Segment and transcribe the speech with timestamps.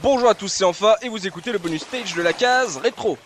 [0.00, 3.18] Bonjour à tous, c'est Enfa et vous écoutez le bonus stage de la case rétro.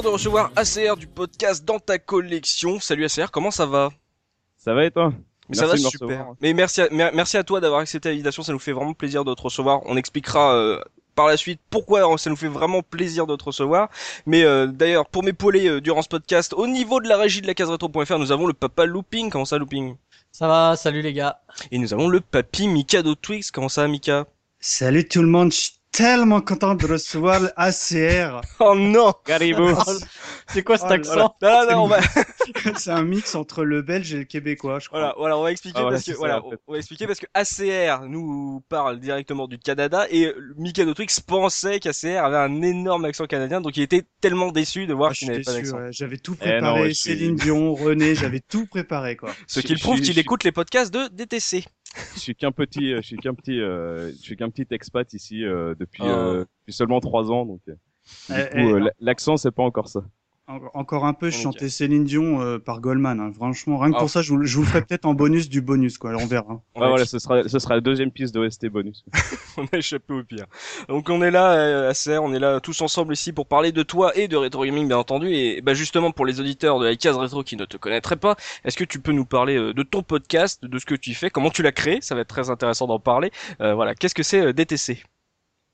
[0.00, 2.80] Plaisir de recevoir ACR du podcast Dans ta collection.
[2.80, 3.90] Salut ACR, comment ça va?
[4.56, 5.12] Ça va et toi?
[5.48, 6.08] Mais ça va Merci de me super.
[6.08, 6.34] recevoir.
[6.40, 9.24] Mais merci à, mer- merci à toi d'avoir accepté l'invitation, ça nous fait vraiment plaisir
[9.24, 9.80] de te recevoir.
[9.86, 10.80] On expliquera euh,
[11.14, 13.90] par la suite pourquoi ça nous fait vraiment plaisir de te recevoir.
[14.26, 17.46] Mais euh, d'ailleurs, pour m'épauler euh, durant ce podcast, au niveau de la régie de
[17.46, 19.28] la case rétro.fr, nous avons le papa Looping.
[19.30, 19.96] Comment ça Looping?
[20.32, 21.40] Ça va, salut les gars.
[21.72, 23.50] Et nous avons le papy Mikado Twix.
[23.50, 24.26] Comment ça Mika?
[24.60, 28.40] Salut tout le monde, je suis tellement content de recevoir l'ACR.
[28.60, 29.70] Oh non Caribou
[30.52, 32.00] C'est quoi cet Oh là accent Non, non, non, on va,
[32.76, 34.98] C'est un mix entre le belge et le québécois, je crois.
[35.00, 36.58] Voilà, voilà, on va expliquer Ah parce que ça, voilà, en fait.
[36.66, 41.78] on va expliquer parce que ACR nous parle directement du Canada et Mikado Twix pensait
[41.80, 45.28] qu'ACR avait un énorme accent canadien, donc il était tellement déçu de voir Ah, qu'il
[45.28, 45.76] n'avait pas d'accent.
[45.78, 45.88] ouais.
[45.92, 49.30] J'avais tout Eh non, préparé, ouais, je suis- Céline Dion, René, j'avais tout préparé, quoi.
[49.46, 51.64] Ce qui prouve qu'il écoute les podcasts de DTC.
[52.14, 55.12] Je suis qu'un petit, euh, je suis qu'un petit, euh, je suis qu'un petit expat
[55.12, 56.06] ici euh, depuis, Oh.
[56.06, 59.62] euh, depuis seulement trois ans, donc euh, du Eh, coup, eh, euh, l'accent c'est pas
[59.62, 60.04] encore ça.
[60.50, 63.20] En- encore un peu, je chantais Céline Dion euh, par Goldman.
[63.20, 63.32] hein.
[63.34, 64.00] Franchement, rien que Ah.
[64.00, 66.10] pour ça, je vous, je vous le ferai peut-être en bonus du bonus, quoi.
[66.10, 66.60] Alors, on verra.
[66.74, 69.04] On Ouais, voilà, ce sera, ce sera la deuxième piste d'OST bonus.
[69.56, 70.46] on a échappé au pire.
[70.88, 73.82] Donc on est là, euh, ACR, on est là tous ensemble ici pour parler de
[73.82, 75.28] toi et de Retro Gaming bien entendu.
[75.32, 78.36] Et bah justement pour les auditeurs de la case rétro qui ne te connaîtraient pas,
[78.64, 81.30] est-ce que tu peux nous parler euh, de ton podcast, de ce que tu fais,
[81.30, 81.98] comment tu l'as créé?
[82.00, 83.30] Ça va être très intéressant d'en parler.
[83.60, 85.02] Euh, voilà, qu'est-ce que c'est euh, DTC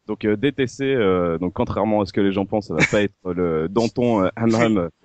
[0.06, 3.02] Donc euh, DTC, euh, donc contrairement à ce que les gens pensent, ça va pas
[3.02, 4.28] être le Danton euh,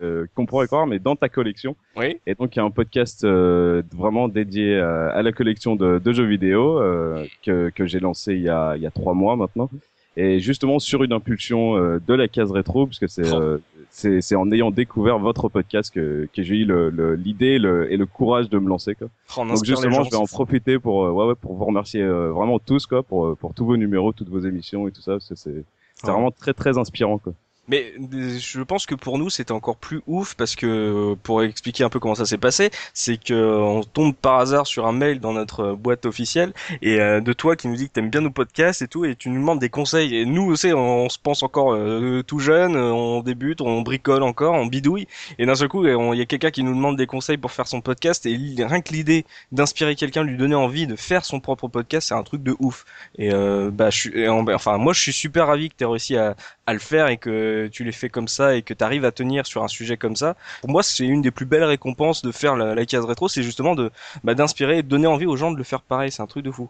[0.01, 1.75] euh, qu'on pourrait croire, mais dans ta collection.
[1.97, 2.19] Oui.
[2.27, 5.99] Et donc il y a un podcast euh, vraiment dédié à, à la collection de,
[5.99, 9.13] de jeux vidéo euh, que, que j'ai lancé il y a il y a trois
[9.13, 9.69] mois maintenant.
[10.17, 13.39] Et justement sur une impulsion euh, de la case rétro, puisque c'est Oh.
[13.39, 13.57] euh,
[13.89, 17.91] c'est c'est en ayant découvert votre podcast que que j'ai eu le- le- l'idée le,
[17.91, 19.07] et le courage de me lancer quoi.
[19.37, 22.01] Oh, on Donc justement, je vais en profiter pour euh, ouais ouais pour vous remercier
[22.01, 25.13] euh, vraiment tous quoi pour pour tous vos numéros, toutes vos émissions et tout ça.
[25.13, 25.63] parce que C'est
[25.95, 26.13] c'est Oh.
[26.13, 27.33] vraiment très très inspirant quoi.
[27.67, 27.93] Mais
[28.39, 31.99] je pense que pour nous c'était encore plus ouf parce que pour expliquer un peu
[31.99, 35.73] comment ça s'est passé, c'est que on tombe par hasard sur un mail dans notre
[35.73, 38.87] boîte officielle et euh, de toi qui nous dit que t'aimes bien nos podcasts et
[38.87, 41.73] tout et tu nous demandes des conseils et nous aussi on, on se pense encore
[41.73, 45.07] euh, tout jeune, on débute, on bricole encore, on bidouille
[45.37, 47.67] et d'un seul coup il y a quelqu'un qui nous demande des conseils pour faire
[47.67, 51.67] son podcast et rien que l'idée d'inspirer quelqu'un, lui donner envie de faire son propre
[51.67, 52.85] podcast, c'est un truc de ouf.
[53.17, 56.17] Et euh, bah je suis, en- enfin moi je suis super ravi que t'aies réussi
[56.17, 56.35] à
[56.65, 59.11] à le faire et que tu l'aies fait comme ça et que tu arrives à
[59.11, 60.35] tenir sur un sujet comme ça.
[60.61, 63.43] Pour moi, c'est une des plus belles récompenses de faire la, la case rétro, c'est
[63.43, 63.91] justement de
[64.23, 66.11] bah, d'inspirer et de donner envie aux gens de le faire pareil.
[66.11, 66.69] C'est un truc de fou.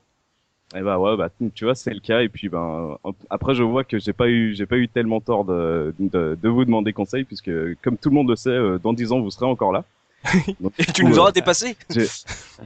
[0.74, 2.22] Et bah ouais, bah tu vois, c'est le cas.
[2.22, 2.98] Et puis ben
[3.30, 6.64] après, je vois que j'ai pas eu, pas eu tellement tort de, de, de vous
[6.64, 9.46] demander conseil, puisque comme tout le monde le sait, euh, dans dix ans vous serez
[9.46, 9.84] encore là.
[10.60, 11.76] Donc, Et tu coup, nous euh, auras dépassé.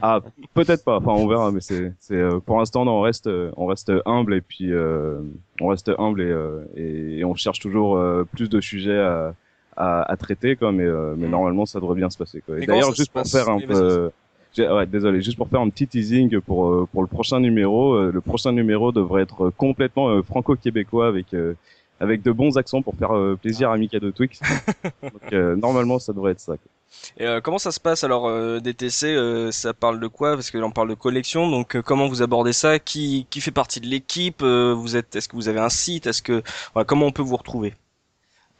[0.02, 0.20] Ah,
[0.54, 0.98] peut-être pas.
[0.98, 1.52] Enfin, on verra.
[1.52, 5.20] Mais c'est, c'est euh, pour l'instant, on reste, euh, on reste humble et puis euh,
[5.62, 9.34] on reste humble et, euh, et, et on cherche toujours euh, plus de sujets à,
[9.78, 10.72] à, à traiter, quoi.
[10.72, 12.42] Mais, euh, mais normalement, ça devrait bien se passer.
[12.46, 12.60] Quoi.
[12.60, 14.12] Et d'ailleurs, juste pour faire un peu,
[14.58, 17.94] ouais, désolé, juste pour faire un petit teasing pour euh, pour le prochain numéro.
[17.94, 21.56] euh, le prochain numéro devrait être complètement euh, franco-québécois avec euh,
[22.02, 24.42] avec de bons accents pour faire euh, plaisir à Mikado Twix.
[25.02, 26.54] Donc euh, normalement, ça devrait être ça.
[26.58, 26.72] quoi.
[27.18, 30.34] Et euh, comment ça se passe alors euh, DTC euh, Ça parle de quoi?
[30.36, 31.50] Parce que là, on parle de collection.
[31.50, 32.80] Donc euh, comment vous abordez ça?
[32.80, 34.44] Qui qui fait partie de l'équipe?
[34.44, 36.08] Vous êtes Est-ce que vous avez un site?
[36.08, 36.44] Est-ce que
[36.88, 37.76] comment on peut vous retrouver?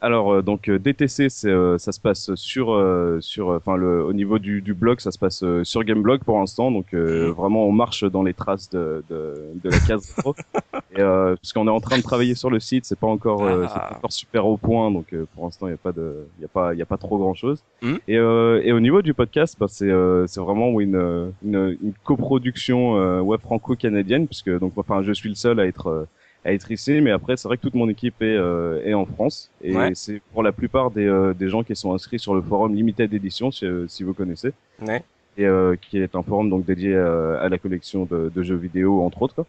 [0.06, 4.12] Alors euh, donc euh, DTC, euh, ça se passe sur euh, sur enfin le au
[4.12, 6.70] niveau du, du blog, ça se passe sur Gameblog pour l'instant.
[6.70, 9.34] Donc euh, vraiment on marche dans les traces de de,
[9.64, 10.36] de la case pro.
[10.96, 13.42] Et euh, parce qu'on est en train de travailler sur le site, c'est pas encore
[13.42, 13.68] euh, Ah.
[13.72, 14.92] c'est pas encore super au point.
[14.92, 16.82] Donc euh, pour l'instant il y a pas de il y a pas il y
[16.82, 17.64] a pas trop grand chose.
[17.82, 17.98] Mhm.
[18.06, 21.94] Et euh, et au niveau du podcast, bah, c'est euh, c'est vraiment une une, une
[22.04, 26.04] coproduction euh, ouais franco-canadienne puisque donc enfin je suis le seul à être euh,
[26.46, 29.04] à être ici, mais après c'est vrai que toute mon équipe est, euh, est en
[29.04, 29.90] France et Ouais.
[29.94, 33.12] c'est pour la plupart des, euh, des gens qui sont inscrits sur le forum Limited
[33.12, 35.02] Edition, si, euh, si vous connaissez, Ouais.
[35.36, 39.02] et euh, qui est un forum donc dédié à la collection de, de jeux vidéo
[39.02, 39.44] entre autres.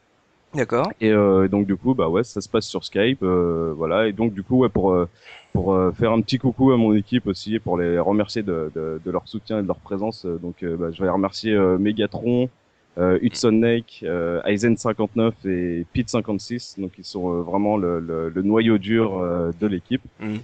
[0.55, 0.91] D'accord.
[1.01, 4.13] Et euh, donc du coup bah ouais ça se passe sur Skype, euh, voilà et
[4.13, 5.07] donc du coup ouais pour euh,
[5.53, 8.71] pour euh, faire un petit coucou à mon équipe aussi et pour les remercier de,
[8.75, 12.49] de, de leur soutien et de leur présence, donc bah, je vais remercier euh, Megatron,
[12.97, 16.75] euh, Hudson Lake, euh, Aizen 59 et Pete 56.
[16.79, 20.01] Donc ils sont euh, vraiment le, le, le noyau dur euh, de l'équipe.
[20.19, 20.39] Mhm.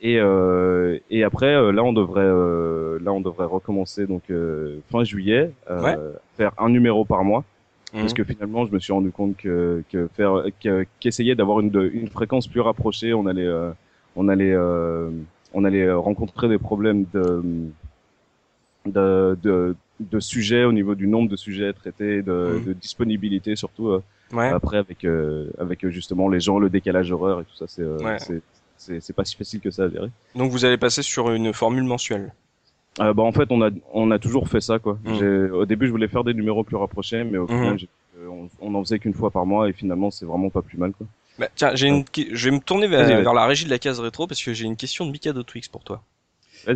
[0.00, 4.78] Et, euh, et après, euh, là, on devrait, euh, là, on devrait recommencer donc euh,
[4.92, 5.96] fin juillet, euh, Ouais.
[6.36, 7.42] faire un numéro par mois.
[7.92, 8.00] Mhm.
[8.02, 11.90] Parce que finalement, je me suis rendu compte que, que faire, que- qu'essayer d'avoir une,
[11.92, 13.70] une fréquence plus rapprochée, on allait, euh,
[14.14, 15.10] on allait, euh,
[15.52, 17.42] on allait rencontrer des problèmes de,
[18.86, 22.64] de, de, de sujets au niveau du nombre de sujets traités, de, Mhm.
[22.64, 23.88] de disponibilité surtout.
[23.88, 24.02] euh,
[24.32, 24.48] Ouais.
[24.50, 27.80] après avec euh, avec euh, justement les gens, le décalage horaire et tout ça, c'est
[27.82, 28.18] euh, Ouais.
[28.76, 30.10] c'est pas si facile que ça à gérer.
[30.34, 32.32] Donc vous allez passer sur une formule mensuelle.
[33.00, 34.98] Euh, bah en fait on a on a toujours fait ça quoi.
[35.04, 35.52] Mhm.
[35.52, 37.58] Au début je voulais faire des numéros plus rapprochés, mais au Mhm.
[37.58, 37.78] final
[38.28, 40.92] on, on en faisait qu'une fois par mois et finalement c'est vraiment pas plus mal
[40.92, 41.06] quoi.
[41.38, 42.04] Bah, tiens, j'ai une...
[42.32, 44.64] je vais me tourner vers, vers la régie de la case rétro parce que j'ai
[44.66, 46.02] une question de Mikado Twix pour toi.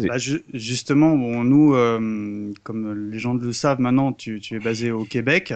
[0.07, 4.61] Bah, ju- justement, bon, nous, euh, comme les gens le savent maintenant, tu, tu es
[4.61, 5.55] basé au Québec.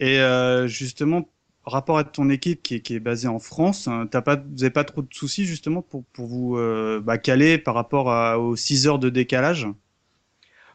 [0.00, 1.28] Et euh, justement,
[1.64, 4.70] rapport à ton équipe qui est, qui est basée en France, hein, t'as pas, vous
[4.70, 8.56] pas trop de soucis justement pour, pour vous euh, bah, caler par rapport à, aux
[8.56, 9.68] 6 heures de décalage?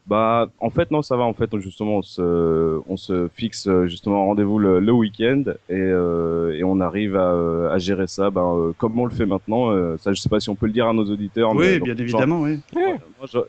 [0.06, 1.24] Bah, en fait, non, ça va.
[1.24, 5.42] En fait, justement, on se, on se fixe euh, justement un rendez-vous le, le week-end
[5.68, 9.10] et, euh, et on arrive à, euh, à gérer ça, ben, euh, comme on le
[9.10, 9.70] fait maintenant.
[9.72, 11.54] euh, ça, je sais pas si on peut le dire à nos auditeurs.
[11.54, 12.60] mais Oui, donc, bien évidemment, oui.
[12.76, 12.98] Ouais,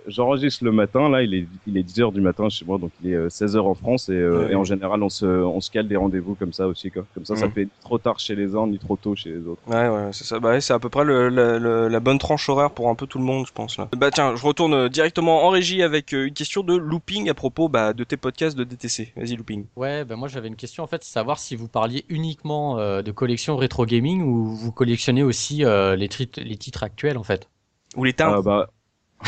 [0.08, 2.92] j'enregistre le matin, là, il est, il est 10 heures du matin chez moi, donc
[3.04, 4.52] il est euh, 16 heures en France, et, euh, Ouais.
[4.54, 7.04] et en général, on se, on se cale des rendez-vous comme ça aussi, quoi.
[7.14, 7.52] Comme ça, ça Mhm.
[7.54, 9.62] fait ni trop tard chez les uns, ni trop tôt chez les autres.
[9.68, 10.40] Ouais, ouais, c'est ça.
[10.40, 12.96] Bah, ouais, c'est à peu près le, le- le- la bonne tranche horaire pour un
[12.96, 13.78] peu tout le monde, je pense.
[13.78, 13.88] Là.
[13.96, 17.34] Bah tiens, je retourne euh, directement en régie avec euh, une question de looping à
[17.34, 19.14] propos bah, de tes podcasts de DTC.
[19.16, 19.66] Vas-y, looping.
[19.76, 23.12] Ouais, ben moi j'avais une question en fait, savoir si vous parliez uniquement euh, de
[23.12, 27.48] collection rétro gaming ou vous collectionnez aussi euh, les, titres actuels en fait.
[27.96, 28.38] Ou les timbres.
[28.38, 28.70] Ah, bah,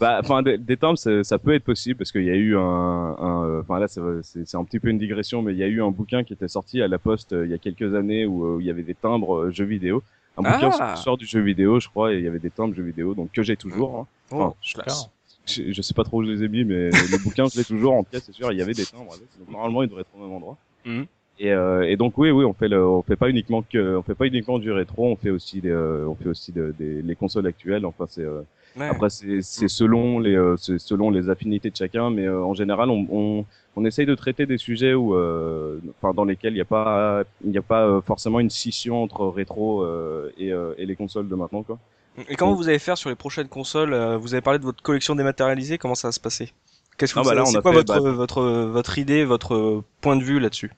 [0.00, 2.60] bah, enfin, des, des timbres, ça peut être possible parce qu'il y a eu un,
[2.60, 5.82] un, euh, enfin là, c'est un petit peu une digression, mais il y a eu
[5.82, 8.56] un bouquin qui était sorti à la Poste euh, il y a quelques années où,
[8.56, 10.02] où il y avait des timbres jeux vidéo.
[10.36, 10.92] Un bouquin sur Ah.
[10.94, 13.30] l'histoire du jeu vidéo, je crois, et il y avait des timbres jeux vidéo, donc
[13.32, 14.00] que j'ai toujours.
[14.00, 14.06] hein.
[14.32, 15.08] Oh, enfin, classe.
[15.46, 17.64] Je, je sais pas trop où je les ai mis, mais le bouquin, je l'ai
[17.64, 18.50] toujours en pièce, c'est sûr.
[18.52, 19.26] Il y avait des timbres avec.
[19.38, 20.56] Donc normalement, il devrait être au même endroit.
[20.84, 21.06] Mhm.
[21.40, 24.02] Et, euh, et donc oui, oui, on fait le, on fait pas uniquement que, on
[24.02, 27.02] fait pas uniquement du rétro, on fait aussi des, euh, on fait aussi de- des
[27.02, 27.84] les consoles actuelles.
[27.84, 28.42] Enfin, c'est euh,
[28.76, 28.86] Ouais.
[28.86, 32.54] après c'est c'est selon les, euh, c'est selon les affinités de chacun, mais euh, en
[32.54, 33.44] général, on, on
[33.76, 37.24] on essaye de traiter des sujets où, euh, enfin, dans lesquels il n'y a pas,
[37.44, 41.28] il n'y a pas forcément une scission entre rétro euh, et, euh, et les consoles
[41.28, 41.78] de maintenant, quoi.
[42.28, 44.82] Et comment vous allez faire sur les prochaines consoles euh, Vous avez parlé de votre
[44.82, 45.78] collection dématérialisée.
[45.78, 46.52] Comment ça va se passer?
[46.96, 48.98] Qu'est-ce que Ah, vous bah là, c'est on a quoi fait, votre, bah- votre votre
[48.98, 50.70] idée, votre euh, point de vue là-dessus?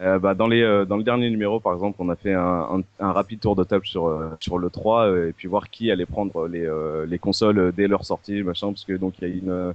[0.00, 2.40] Euh, bah, dans les euh, dans le dernier numéro par exemple on a fait un,
[2.40, 5.68] un, un rapide tour de table sur euh, sur le 3 euh, et puis voir
[5.68, 9.28] qui allait prendre les euh, les consoles dès leur sortie machin parce que donc il
[9.28, 9.72] y a une euh,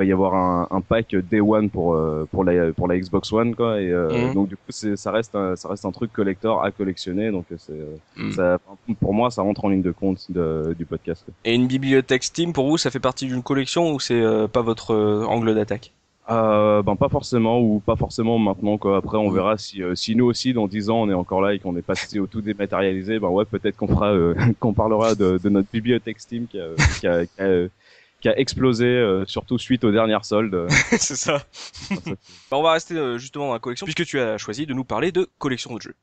[0.00, 3.32] va y avoir un, un pack Day One pour euh, pour la pour la Xbox
[3.32, 4.34] One quoi et Mhm.
[4.34, 7.56] donc du coup ça reste un, ça reste un truc collector à collectionner donc euh,
[7.58, 8.58] c'est ça
[9.00, 11.34] pour moi ça rentre en ligne de compte de, du podcast quoi.
[11.44, 14.94] Et une bibliothèque Steam pour vous, ça fait partie d'une collection ou c'est pas votre
[15.28, 15.92] angle d'attaque?
[16.28, 18.98] Euh, ben pas forcément ou pas forcément maintenant quoi.
[18.98, 19.34] Après on Mhm.
[19.34, 21.76] verra si euh, si nous aussi dans 10 ans on est encore là et qu'on
[21.76, 25.48] est passé au tout dématérialisé, ben ouais peut-être qu'on fera euh, qu'on parlera de, de
[25.48, 26.68] notre bibliothèque Steam qui a
[27.00, 27.66] qui a, qui a,
[28.20, 30.66] qui a explosé euh, surtout suite aux dernières soldes.
[30.98, 31.42] c'est ça.
[32.50, 34.84] Bah, on va rester euh, justement dans la collection puisque tu as choisi de nous
[34.84, 35.94] parler de collection de jeux.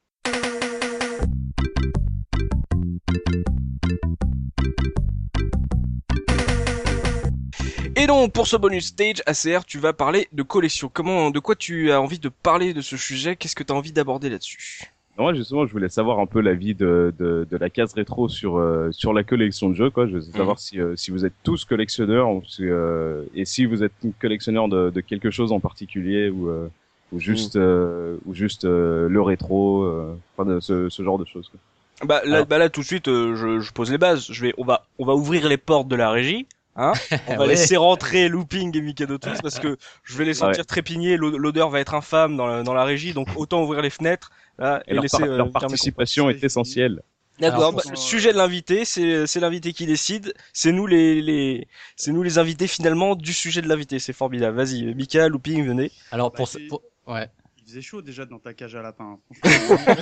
[7.95, 10.89] Et donc pour ce bonus stage ACR, tu vas parler de collection.
[10.91, 13.35] Comment, de quoi tu as envie de parler de ce sujet?
[13.35, 14.91] Qu'est-ce que tu as envie d'aborder là-dessus?
[15.17, 18.57] Moi justement je voulais savoir un peu l'avis de, de de la case rétro sur
[18.57, 20.05] euh, sur la collection de jeux quoi.
[20.07, 23.65] Je veux savoir si euh, si vous êtes tous collectionneurs ou si, euh, et si
[23.65, 26.67] vous êtes collectionneur de de quelque chose en particulier ou euh,
[27.11, 31.49] ou juste euh, ou juste euh, le rétro, euh, enfin ce, ce genre de choses.
[31.49, 31.59] Quoi.
[32.07, 32.45] Bah là, Alors.
[32.45, 34.27] bah là tout de suite, euh, je, je pose les bases.
[34.31, 36.45] Je vais, on va, on va ouvrir les portes de la régie.
[36.77, 36.93] Hein
[37.27, 37.47] on va Ouais.
[37.47, 41.17] laisser rentrer Looping et Mikado Twist parce que je vais les sentir trépigner.
[41.17, 44.29] l'o- L'odeur va être infâme dans la, dans la régie, donc autant ouvrir les fenêtres
[44.59, 47.01] là, et, Et leur, laisser par- euh, leur participation est essentielle.
[47.39, 47.57] D'accord.
[47.59, 50.33] Alors, bah, le sujet de l'invité, c'est c'est l'invité qui décide.
[50.53, 53.99] C'est nous les les c'est nous les invités finalement du sujet de l'invité.
[53.99, 54.57] C'est formidable.
[54.57, 55.91] Vas-y, Mika, Looping, venez.
[56.11, 56.81] Alors Bah, pour, pour-
[57.13, 57.29] ouais.
[57.59, 59.19] Il faisait chaud déjà dans ta cage à lapin.
[59.43, 59.49] hein.
[59.67, 59.93] Franchement,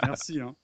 [0.06, 0.40] Merci.
[0.40, 0.54] Hein.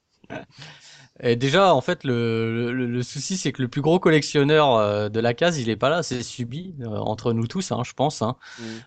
[1.21, 5.09] Et déjà, en fait, le, le, le souci, c'est que le plus gros collectionneur euh,
[5.09, 7.93] de la case, il est pas là, c'est subi euh, entre nous tous, hein, je
[7.93, 8.23] pense.
[8.23, 8.37] Hein.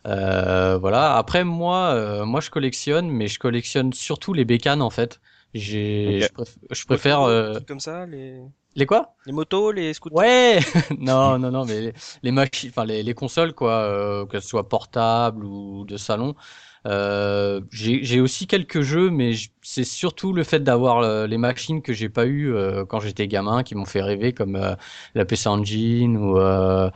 [0.07, 1.17] Euh, voilà.
[1.17, 5.21] Après, moi, euh, moi, je collectionne, mais je collectionne surtout les bécanes, en fait.
[5.53, 6.21] J'ai, Ok.
[6.21, 8.41] je, préf- je préfère Motos, euh, trucs comme ça, les
[8.75, 9.15] les quoi?
[9.25, 10.11] les motos, les scooters?
[10.11, 10.59] Ouais,
[10.99, 11.93] non, non, non, mais les,
[12.23, 16.35] les machines, enfin les, les consoles quoi, euh, qu'elles soient portables ou de salon,
[16.87, 21.93] Euh, j'ai aussi quelques jeux, mais c'est surtout le fait d'avoir euh, les machines que
[21.93, 24.73] j'ai pas eu euh, quand j'étais gamin qui m'ont fait rêver, comme euh,
[25.13, 26.91] la PC Engine ou mmh.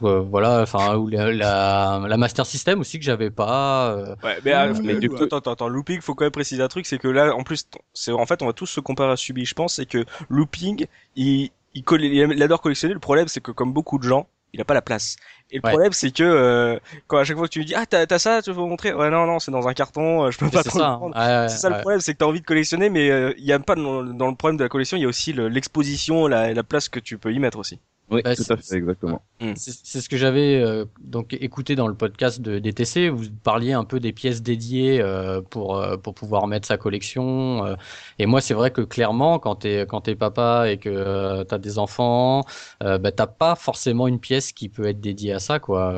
[0.00, 4.16] voilà, enfin ou la, la, Master System aussi que j'avais pas.
[4.22, 6.86] Ouais, mais, mais du coup, attends, attends, attends, Looping, faut quand même préciser un truc,
[6.86, 9.44] c'est que là, en plus, c'est en fait, on va tous se comparer à Subi,
[9.44, 12.94] je pense, c'est que Looping, il, il, il adore collectionner.
[12.94, 15.16] Le problème, c'est que comme beaucoup de gens, il a pas la place.
[15.52, 17.86] Et le problème, c'est que euh, quand à chaque fois que tu lui dis ah
[17.86, 18.92] t'as ça, tu veux montrer?
[18.92, 21.48] Ouais non non, c'est dans un carton, euh, je peux pas trop ça, hein.
[21.48, 23.58] c'est ça le problème, c'est que t'as envie de collectionner, mais euh, il y a
[23.58, 26.88] pas dans, le problème de la collection, il y a aussi l'exposition, la, la place
[26.88, 27.80] que tu peux y mettre aussi.
[28.10, 29.22] Oui, tout à fait, exactement.
[29.40, 29.52] Mm.
[29.54, 33.08] C'est ce que j'avais euh, donc écouté dans le podcast de DTC.
[33.08, 37.76] Vous parliez un peu des pièces dédiées euh, pour euh, pour pouvoir mettre sa collection.
[38.18, 41.78] et moi, c'est vrai que clairement, quand t'es quand t'es papa et que t'as des
[41.78, 42.44] enfants,
[42.80, 45.92] bah t'as pas forcément une pièce qui peut être dédiée à ça, quoi.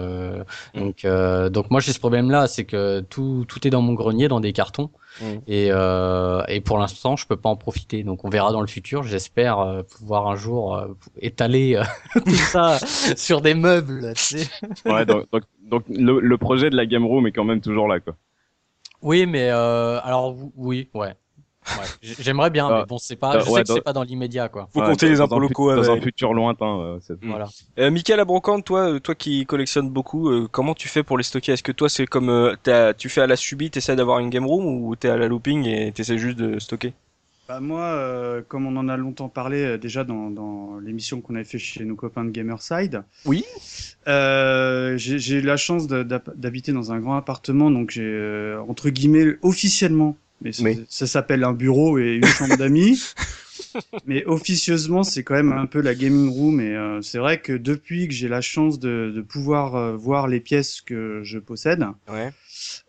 [0.75, 0.81] Mm.
[0.81, 1.07] Donc
[1.52, 4.52] donc moi j'ai ce problème-là, c'est que tout tout est dans mon grenier, dans des
[4.52, 4.90] cartons.
[5.21, 5.25] Mm.
[5.47, 8.02] Et, euh, et pour l'instant, je peux pas en profiter.
[8.02, 9.02] Donc, on verra dans le futur.
[9.02, 10.88] J'espère euh, pouvoir un jour euh,
[11.21, 11.85] étaler euh,
[12.25, 12.78] tout ça
[13.16, 14.12] sur des meubles.
[14.14, 14.49] Tu sais.
[14.87, 17.88] ouais, donc, donc, donc le, le, projet de la game room est quand même toujours
[17.88, 18.14] là, quoi.
[19.02, 21.14] Oui, mais alors oui, ouais.
[21.69, 21.87] Ouais,
[22.19, 23.38] J'aimerais bien, mais bon, c'est pas.
[23.38, 24.69] Je sais que c'est pas dans l'immédiat, quoi.
[24.75, 26.81] Faut compter les impôts locaux dans un futur lointain.
[26.81, 27.49] Euh, voilà.
[27.78, 31.25] Euh, Michael Abrocante, toi, euh, toi qui collectionnes beaucoup, euh, comment tu fais pour les
[31.25, 31.52] stocker?
[31.52, 34.47] Est-ce que toi, c'est comme euh, tu fais à la subie, t'essaies d'avoir une game
[34.47, 36.95] room ou t'es à la looping et t'essaies juste de stocker?
[37.49, 41.59] Bah moi, comme on en a longtemps parlé déjà dans, dans l'émission qu'on avait fait
[41.59, 43.02] chez nos copains de Gamerside.
[43.25, 43.45] Oui.
[44.07, 50.79] j'ai eu la chance d'habiter dans un grand appartement, donc j'ai entre guillemets officiellement mais
[50.89, 53.01] ça s'appelle un bureau et une chambre d'amis.
[54.07, 56.61] mais officieusement, c'est quand même un peu la gaming room.
[56.61, 60.29] Et euh, c'est vrai que depuis que j'ai la chance de, de pouvoir euh, voir
[60.29, 62.33] les pièces que je possède, ouais.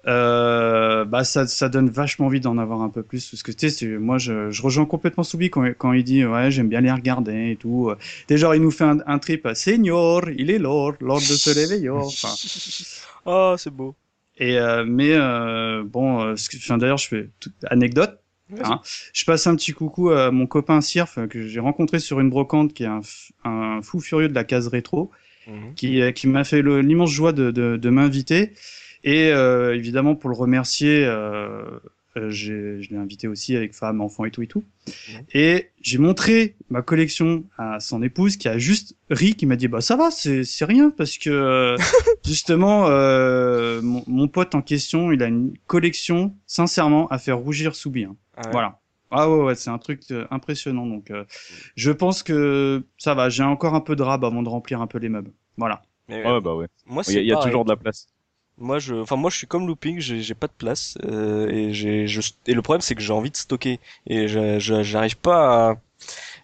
[0.08, 3.30] euh, bah ça, ça donne vachement envie d'en avoir un peu plus.
[3.30, 6.52] Parce que tu sais, moi, je, je rejoins complètement Soubi quand, quand il dit ouais,
[6.52, 7.92] j'aime bien les regarder et tout.
[8.28, 9.48] Déjà, il nous fait un, un trip.
[9.54, 11.90] Seigneur, il est l'or, l'or de se réveiller.
[11.90, 12.30] Enfin,
[13.26, 13.96] oh, c'est beau.
[14.38, 18.20] Et euh, mais euh, bon, euh, enfin, d'ailleurs, je fais toute anecdote.
[18.63, 18.82] Hein.
[19.13, 22.74] Je passe un petit coucou à mon copain Sirf que j'ai rencontré sur une brocante,
[22.74, 23.02] qui est un,
[23.46, 25.12] un fou furieux de la case rétro,
[25.48, 25.74] mhm.
[25.75, 28.54] qui, qui m'a fait l'immense joie de, de, de m'inviter.
[29.04, 31.63] Et évidemment, pour le remercier, euh,
[32.15, 34.63] je l'ai invité aussi avec femme, enfant et tout et tout.
[35.34, 39.67] Et j'ai montré ma collection à son épouse qui a juste ri, qui m'a dit
[39.67, 41.77] bah ça va, c'est c'est rien parce que euh,
[42.25, 47.75] justement euh, mon, mon, pote en question, il a une collection sincèrement à faire rougir
[47.75, 48.03] Soubi.
[48.03, 48.15] Hein.
[48.36, 48.79] Ah voilà.
[49.12, 50.88] Ah ouais, ouais c'est un truc euh, impressionnant.
[50.88, 51.12] Donc,
[51.75, 53.29] je pense que ça va.
[53.29, 55.32] J'ai encore un peu de rab avant de remplir un peu les meubles.
[55.58, 55.84] Voilà.
[56.10, 56.67] ouais, bah ouais.
[56.88, 58.08] Moi, il y, a toujours de la place.
[58.58, 62.08] Moi, je, enfin moi, je suis comme Looping, j'ai pas de place euh, et j'ai,
[62.08, 65.76] je, et le problème c'est que j'ai envie de stocker et j'arrive pas à,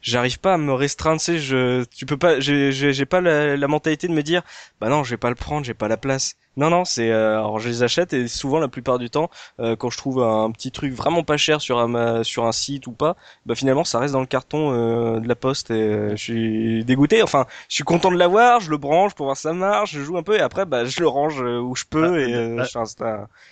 [0.02, 1.20] j'arrive pas à me restreindre.
[1.20, 4.44] Tu sais, je, tu peux pas, j'ai pas la, la, mentalité de me dire,
[4.80, 6.36] bah non, je vais pas le prendre, j'ai pas la place.
[6.60, 9.30] Non, non, c'est euh, alors je les achète et souvent la plupart du temps,
[9.62, 12.86] euh, quand je trouve un petit truc vraiment pas cher sur un sur un site
[12.86, 16.16] ou pas, bah finalement ça reste dans le carton euh, de la poste et je
[16.18, 17.24] suis dégoûté.
[17.24, 20.02] Enfin, je suis content de l'avoir, je le branche pour voir si ça marche, je
[20.02, 22.66] joue un peu et après bah je le range où je peux bah, et bah,
[22.66, 23.04] je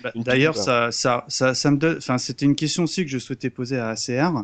[0.03, 1.97] bah, D'ailleurs, ça, ça, ça, ça me donne.
[1.99, 4.43] Enfin, c'était une question aussi que je souhaitais poser à ACR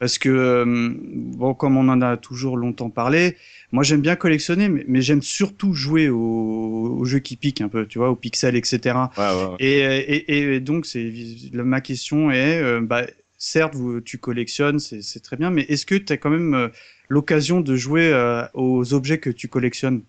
[0.00, 3.36] parce que bon, comme on en a toujours longtemps parlé.
[3.72, 7.68] Moi, j'aime bien collectionner, mais, mais j'aime surtout jouer aux, aux, jeux qui piquent un
[7.68, 8.96] peu, tu vois, aux pixels, etc.
[9.16, 11.12] Ouais, ouais, Et, et, et, donc, c'est
[11.52, 13.02] ma question est, euh, bah,
[13.38, 16.68] certes, vous, tu collectionnes, c'est très bien, mais est-ce que tu as quand même euh,
[17.08, 20.02] l'occasion de jouer euh, aux objets que tu collectionnes?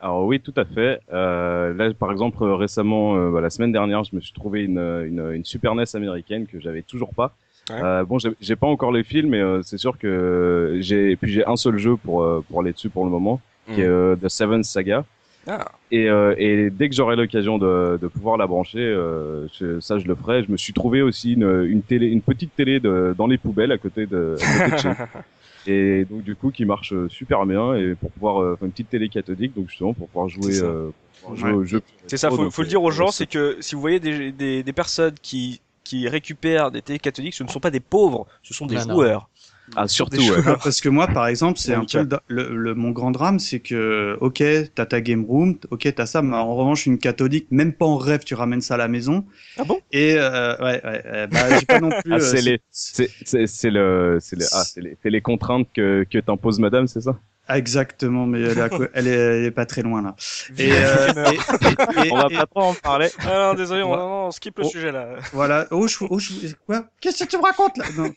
[0.00, 1.00] Alors oui, tout à fait.
[1.12, 5.32] Euh, là, par exemple, récemment, bah, la semaine dernière, je me suis trouvé une, une,
[5.34, 7.34] une Super NES américaine que j'avais toujours pas.
[7.70, 11.44] Euh, bon, j'ai pas encore les films, mais euh, c'est sûr que j'ai puis j'ai
[11.46, 13.90] un seul jeu pour euh, pour aller dessus pour le moment, qui est mm.
[13.90, 15.04] euh, The Seven Saga.
[15.48, 15.72] Ah.
[15.90, 18.84] Et, et dès que j'aurai l'occasion de, de pouvoir la brancher,
[19.58, 20.44] je, ça je le ferai.
[20.44, 23.72] Je me suis trouvé aussi une, une télé, une petite télé de, dans les poubelles
[23.72, 24.92] à côté de, à côté de chez
[25.66, 29.54] et donc du coup qui marche super bien et pour pouvoir une petite télé cathodique
[29.56, 30.90] donc justement pour pouvoir jouer, euh,
[31.34, 31.82] jouer au jeu.
[32.06, 34.62] C'est ça, faut, faut le dire aux gens, c'est que si vous voyez des, des,
[34.62, 38.52] des personnes qui qui récupèrent des télé catholiques, ce ne sont pas des pauvres, ce
[38.52, 39.30] sont des joueurs.
[39.76, 40.42] Ah, surtout, ouais.
[40.62, 44.42] Parce que moi, par exemple, c'est un peu le, mon grand drame, c'est que, ok,
[44.74, 47.96] t'as ta game room, ok, t'as ça, mais en revanche, une catholique, même pas en
[47.96, 49.24] rêve, tu ramènes ça à la maison.
[49.56, 49.80] Ah bon?
[49.92, 52.12] Et, euh, ouais, ouais, bah, j'ai pas non plus.
[52.12, 55.20] Ah, c'est euh, les, c'est, c'est, c'est le, c'est les, ah, c'est les, c'est les
[55.20, 57.18] contraintes que, que t'imposes madame, c'est ça?
[57.48, 58.42] Exactement, mais
[58.94, 60.14] elle, est, elle, est, pas très loin là.
[60.58, 61.32] Et, euh,
[62.04, 63.08] et, on va pas trop en parler.
[63.20, 65.16] Ah non, désolé, on, on skip le oh, sujet là.
[65.32, 65.66] Voilà.
[65.70, 66.84] Oh, je, oh, je, quoi?
[67.00, 67.86] Qu'est-ce que tu me racontes là?
[67.96, 68.12] Non.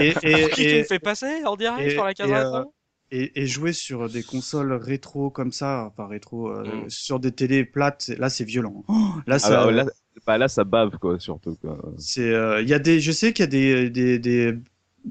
[0.00, 2.64] Et, et, Qui tu me fais passer en direct sur la case euh,
[3.12, 6.90] et, et, jouer sur des consoles rétro comme ça, enfin rétro, euh, mm.
[6.90, 8.84] sur des télés plates, là c'est violent.
[8.88, 8.94] Oh,
[9.26, 9.84] là, ça, ah, là,
[10.26, 11.56] bah, là, ça bave quoi, surtout.
[11.98, 14.54] C'est, il euh, y a des, je sais qu'il y a des, des, des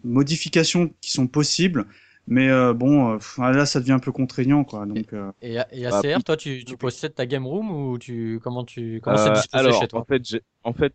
[0.03, 1.88] modifications qui sont possibles,
[2.29, 4.86] mais euh, bon, euh, là, ça devient un peu contraignant, quoi.
[4.86, 5.13] Donc.
[5.13, 5.31] Euh...
[5.41, 9.01] Et, et ACR, bah, toi, tu, tu possèdes ta game room ou tu comment tu
[9.03, 10.01] comment c'est disposé alors, chez toi?
[10.01, 10.21] En fait,
[10.63, 10.93] en fait,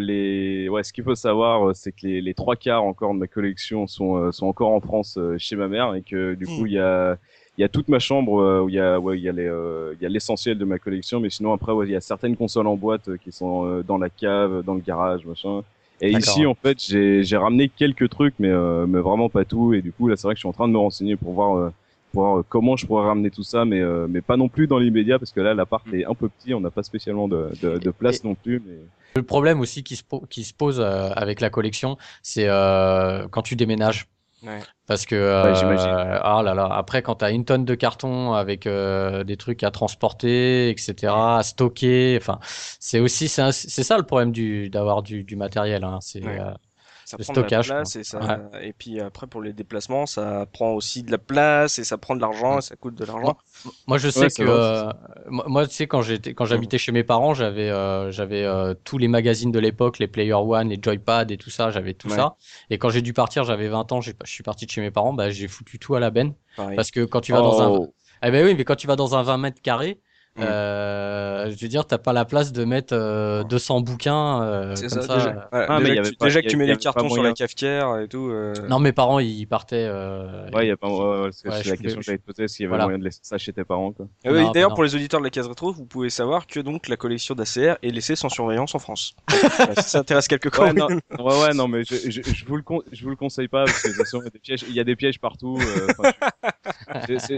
[0.00, 3.28] les ouais, ce qu'il faut savoir, c'est que les, les trois quarts encore de ma
[3.28, 6.66] collection sont sont encore en France chez ma mère et que du coup, hmm.
[6.66, 7.16] il y a
[7.58, 9.44] il y a toute ma chambre où il y a ouais, il y a les
[9.44, 12.36] il y a l'essentiel de ma collection, mais sinon après, ouais, il y a certaines
[12.36, 15.62] consoles en boîte qui sont dans la cave, dans le garage, machin.
[16.02, 19.72] Et ici, en fait, j'ai ramené quelques trucs, mais, euh, mais vraiment pas tout.
[19.72, 21.32] Et du coup, là, c'est vrai que je suis en train de me renseigner pour
[21.32, 21.72] voir, euh,
[22.12, 24.78] pour voir euh, comment je pourrais ramener tout ça, mais, mais pas non plus dans
[24.78, 25.94] l'immédiat, parce que là, l'appart mm.
[25.94, 28.60] est un peu petit, on n'a pas spécialement de, de, de place non plus.
[28.66, 28.74] Mais...
[29.14, 32.48] Le problème aussi qui se, qui se pose avec la collection, c'est
[33.30, 34.08] quand tu déménages.
[34.86, 38.66] Parce que euh, ah là là, après quand tu as une tonne de carton avec
[38.66, 44.32] euh, des trucs à transporter, etc., à stocker, enfin c'est aussi c'est ça le problème
[44.32, 45.84] du d'avoir du, du matériel.
[45.84, 46.52] Hein, c'est euh,
[47.12, 48.40] ça prend stockage, de la place et, ça...
[48.62, 52.16] et puis après pour les déplacements ça prend aussi de la place et ça prend
[52.16, 53.36] de l'argent et ça coûte de l'argent.
[53.86, 54.90] moi, je sais que euh,
[55.26, 58.96] moi tu sais quand j'étais quand j'habitais chez mes parents j'avais euh, j'avais euh, tous
[58.96, 62.36] les magazines de l'époque les Player One les Joypad et tout ça j'avais tout ça.
[62.70, 65.12] Et quand j'ai dû partir j'avais 20 ans je suis parti de chez mes parents
[65.12, 66.34] bah j'ai foutu tout à la benne.
[66.56, 67.94] Parce que quand tu vas dans un oh.
[68.22, 70.00] eh ben oui mais quand tu vas dans un 20 mètres carrés
[70.36, 70.42] Mm.
[70.44, 74.88] Euh, je veux dire, t'as pas la place de mettre euh, 200 bouquins euh, comme
[74.88, 75.00] ça.
[75.00, 78.08] Déjà, ah, déjà, que, tu, déjà que tu mets les cartons sur la cafetière et
[78.08, 78.30] tout.
[78.30, 78.54] Euh.
[78.68, 79.86] Non, mes parents ils partaient.
[79.86, 80.88] Euh, ouais, il y a pas.
[80.88, 82.84] Ouais, ouais, c'est la question que j'avais posée, s'il y avait voilà.
[82.84, 83.92] moyen de laisser ça chez tes parents.
[83.92, 84.06] Quoi.
[84.26, 86.96] Euh, D'ailleurs, pour les auditeurs de la case rétro, vous pouvez savoir que donc la
[86.96, 89.14] collection d'ACR est laissée sans surveillance en France.
[89.82, 92.62] ça intéresse quelques ouais, non, ouais, ouais, non, mais je, je, je vous le
[92.92, 95.58] je vous le conseille pas parce que des il y a des pièges partout.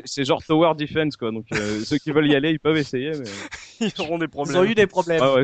[0.05, 1.31] C'est genre tower defense quoi.
[1.31, 1.47] Donc
[1.85, 3.13] ceux qui veulent y aller, ils peuvent essayer.
[3.13, 3.25] Mais...
[3.81, 4.57] Ils auront des problèmes.
[4.57, 5.21] Ils ont eu des problèmes.
[5.21, 5.43] Ah ouais,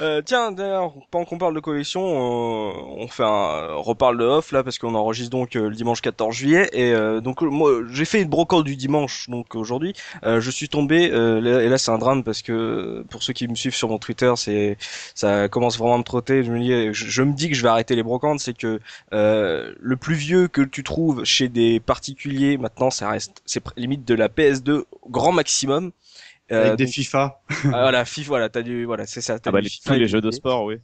[0.00, 4.52] euh, tiens, d'ailleurs, pendant qu'on parle de collection, euh, on fait un reparle de off
[4.52, 8.04] là parce qu'on enregistre donc euh, le dimanche 14 juillet et euh, donc moi j'ai
[8.04, 12.24] fait une brocante du dimanche donc aujourd'hui je suis tombé et là c'est un drame
[12.24, 14.76] parce que pour ceux qui me suivent sur mon Twitter c'est
[15.14, 16.42] ça commence vraiment à me trotter.
[16.42, 18.80] Je me dis je, me dis que je vais arrêter les brocantes, c'est que
[19.12, 24.14] le plus vieux que tu trouves chez des particuliers maintenant ça reste c'est limite de
[24.14, 25.92] la PS2 grand maximum.
[26.50, 27.42] Euh, avec des FIFA.
[27.50, 29.36] ah, voilà, FIFA, voilà, t'as du, voilà, c'est ça.
[29.44, 30.76] Ah bah, les, tous les jeux de sport, oui.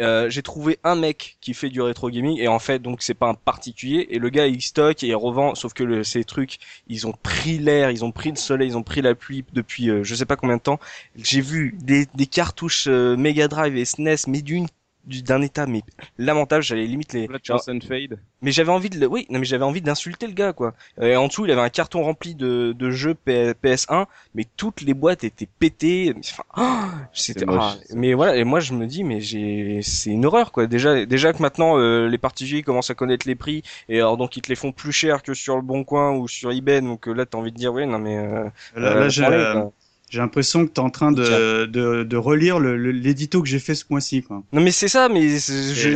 [0.00, 3.14] Euh, j'ai trouvé un mec qui fait du rétro gaming et en fait, donc c'est
[3.14, 6.24] pas un particulier et le gars il stocke et il revend, sauf que le, ces
[6.24, 9.44] trucs, ils ont pris l'air, ils ont pris le soleil, ils ont pris la pluie
[9.52, 10.78] depuis euh, je sais pas combien de temps.
[11.16, 14.66] J'ai vu des, des cartouches euh, Mega Drive et SNES mais d'une
[15.06, 15.82] d'un état mais
[16.18, 19.06] lamentable j'allais limite les fade mais j'avais envie de le...
[19.06, 20.74] oui non mais j'avais envie d'insulter le gars quoi.
[21.00, 24.94] Et en dessous il avait un carton rempli de, de jeux PS1 mais toutes les
[24.94, 29.20] boîtes étaient pétées enfin oh, c'était ah, mais voilà et moi je me dis mais
[29.20, 30.66] j'ai c'est une horreur quoi.
[30.66, 34.36] Déjà déjà que maintenant euh, les particuliers commencent à connaître les prix et alors donc
[34.36, 37.08] ils te les font plus cher que sur le bon coin ou sur eBay donc
[37.08, 39.70] euh, là t'as envie de dire oui non mais euh, là, là euh,
[40.12, 43.74] j'ai l'impression que tu es en train de, de, de relire l'édito que j'ai fait
[43.74, 44.22] ce mois-ci.
[44.22, 44.42] Quoi.
[44.52, 45.38] Non mais c'est ça, mais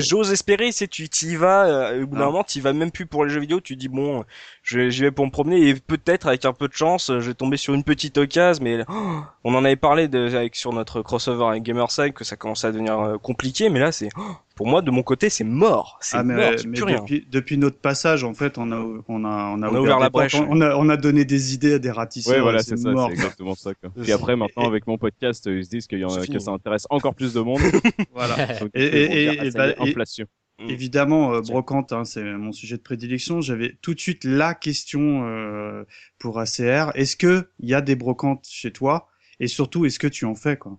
[0.00, 2.26] j'ose espérer, c'est tu y vas, euh, au bout d'un ah.
[2.26, 4.24] moment tu vas même plus pour les jeux vidéo, tu dis bon,
[4.66, 7.56] j'y vais pour me promener et peut-être avec un peu de chance, je vais tomber
[7.56, 8.92] sur une petite occasion, mais oh,
[9.44, 12.72] on en avait parlé de, avec, sur notre crossover avec Gamerside que ça commençait à
[12.72, 14.22] devenir euh, compliqué, mais là c'est oh,
[14.56, 16.98] pour moi de mon côté c'est mort, c'est ah, mort, mais plus rien.
[16.98, 18.76] Depuis, depuis, notre passage en fait on a
[19.08, 21.78] on a on a, ouvert, la brèche, on a on a donné des idées à
[21.78, 22.34] des ratisseurs.
[22.34, 23.72] Ouais voilà c'est ça, c'est exactement ça.
[23.74, 23.90] Quoi.
[24.06, 26.86] Et après maintenant avec mon podcast ils se disent qu'il y en, que ça intéresse
[26.90, 27.60] encore plus de monde.
[28.14, 28.36] voilà.
[28.74, 30.26] et, et, et, bah, inflation.
[30.58, 30.70] Mm.
[30.70, 33.40] Évidemment, euh, brocante, hein, c'est mon sujet de prédilection.
[33.40, 35.84] J'avais tout de suite la question euh,
[36.18, 36.92] pour ACR.
[36.94, 39.08] Est-ce que il y a des brocantes chez toi?
[39.38, 40.78] Et surtout, est-ce que tu en fais quoi?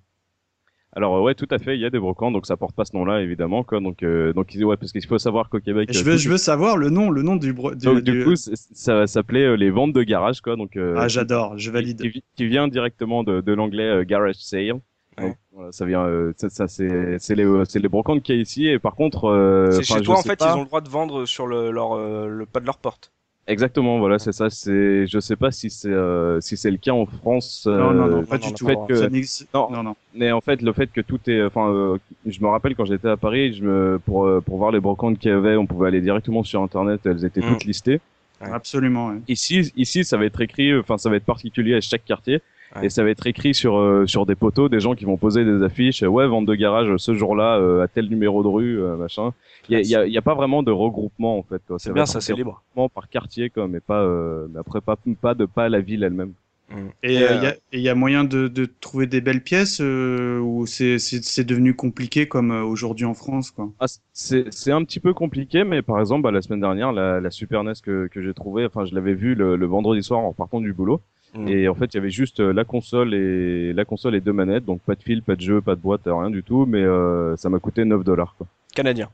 [0.93, 2.95] Alors ouais, tout à fait, il y a des brocantes, donc ça porte pas ce
[2.95, 3.79] nom-là évidemment quoi.
[3.81, 5.89] Donc euh, donc ouais, parce qu'il faut savoir qu'au Québec.
[5.93, 7.53] Je veux je veux savoir le nom le nom du.
[7.53, 7.75] Bro...
[7.75, 10.55] du donc du, coup ça s'appelait les ventes de garage quoi.
[10.55, 12.01] Donc ah j'adore, je valide.
[12.35, 14.79] Qui, vient directement de, de l'anglais garage sale.
[15.19, 18.37] Donc, voilà, ça vient, euh, ça, ça c'est c'est les c'est les brocantes qu'il y
[18.37, 19.25] a ici et par contre.
[19.25, 21.93] Euh, c'est chez toi en fait, ils ont le droit de vendre sur le leur
[21.93, 23.11] euh, le pas de leur porte.
[23.49, 24.49] Exactement, voilà, c'est ça.
[24.49, 27.65] C'est, je sais pas si c'est euh, si c'est le cas en France.
[27.65, 28.65] non, non, non, pas du tout.
[28.65, 29.09] Que...
[29.53, 29.95] Non, non, non.
[30.13, 33.17] Mais en fait, le fait que tout est, enfin, je me rappelle quand j'étais à
[33.17, 36.43] Paris, je me pour pour voir les brocantes qu'il y avait, on pouvait aller directement
[36.43, 37.67] sur internet, elles étaient toutes mm.
[37.67, 38.01] listées.
[38.41, 39.07] Absolument.
[39.07, 39.21] Ouais.
[39.27, 42.41] Ici, ici, ça va être écrit, enfin, ça va être particulier à chaque quartier.
[42.83, 45.45] Et ça va être écrit sur euh, sur des poteaux, des gens qui vont poser
[45.45, 46.01] des affiches.
[46.01, 49.33] Ouais, vente de garage ce jour-là euh, à tel numéro de rue, euh, machin.
[49.69, 51.61] Il y a, y a, pas vraiment de regroupement en fait.
[51.77, 52.63] C'est bien, ça c'est libre.
[52.93, 54.07] Par quartier quoi, mais pas
[54.49, 56.33] mais après pas pas de pas la ville elle-même.
[56.69, 56.87] Mm.
[57.01, 60.99] Et il y, a, y, a moyen de, de, trouver des belles pièces ou c'est
[60.99, 63.71] c'est devenu compliqué comme aujourd'hui en France quoi?
[63.79, 67.31] Ah, c'est un petit peu compliqué, mais par exemple bah, la semaine dernière la, la
[67.31, 70.33] Super NES que, que j'ai trouvé, enfin je l'avais vu le, le vendredi soir en
[70.33, 71.01] partant du boulot.
[71.33, 71.47] Mm.
[71.47, 74.33] Et en fait, il y avait juste euh, la console et la console et deux
[74.33, 76.81] manettes, donc pas de fil, pas de jeu, pas de boîte, rien du tout, mais
[76.81, 78.47] euh, ça m'a coûté 9 dollars quoi.
[78.73, 79.09] Canadien.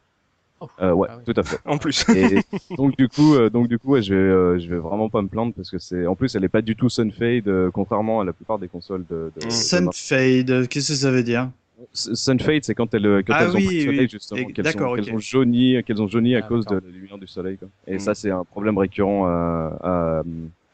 [0.63, 0.69] Oh.
[0.81, 1.57] Euh, ouais, ah tout à fait.
[1.65, 2.05] en plus.
[2.09, 2.39] et
[2.77, 5.21] donc du coup, euh, donc du coup, ouais, je vais, euh, je vais vraiment pas
[5.21, 8.23] me plaindre parce que c'est, en plus, elle est pas du tout Sunfade, contrairement à
[8.23, 9.31] la plupart des consoles de.
[9.35, 11.49] de, Sunfade, qu'est-ce que ça veut dire?
[11.91, 15.11] Sunfade, c'est quand elles, quand ah, elles ont oui, soleil justement, qu'elles ont, okay.
[15.11, 17.57] ont, jauni, qu'elles ont jauni à ah, cause de la lumière du soleil.
[17.57, 17.67] Quoi.
[17.87, 17.99] Et mm.
[17.99, 20.23] ça, c'est un problème récurrent à, à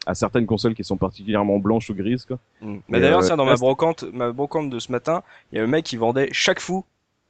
[0.09, 2.39] à certaines consoles qui sont particulièrement blanches ou grises quoi.
[2.61, 2.77] Mm.
[2.87, 5.67] Mais d'ailleurs, euh, dans ma brocante, ma brocante de ce matin, il y a un
[5.67, 6.83] mec qui vendait chaque fou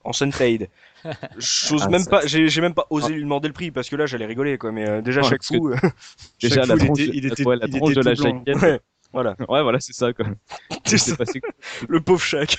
[0.05, 0.69] en Sunfade.
[1.37, 3.15] J'ose ah, même pas, j'ai même pas osé ah.
[3.15, 4.71] lui demander le prix parce que là j'allais rigoler quoi.
[4.71, 5.73] Mais euh, déjà chaque fou,
[6.41, 8.81] déjà la tronche, il était, la tronche de la jaquette.
[9.13, 9.35] Voilà.
[9.49, 10.25] Ouais, voilà, c'est ça, quoi.
[11.87, 12.57] le pauvre Shaq.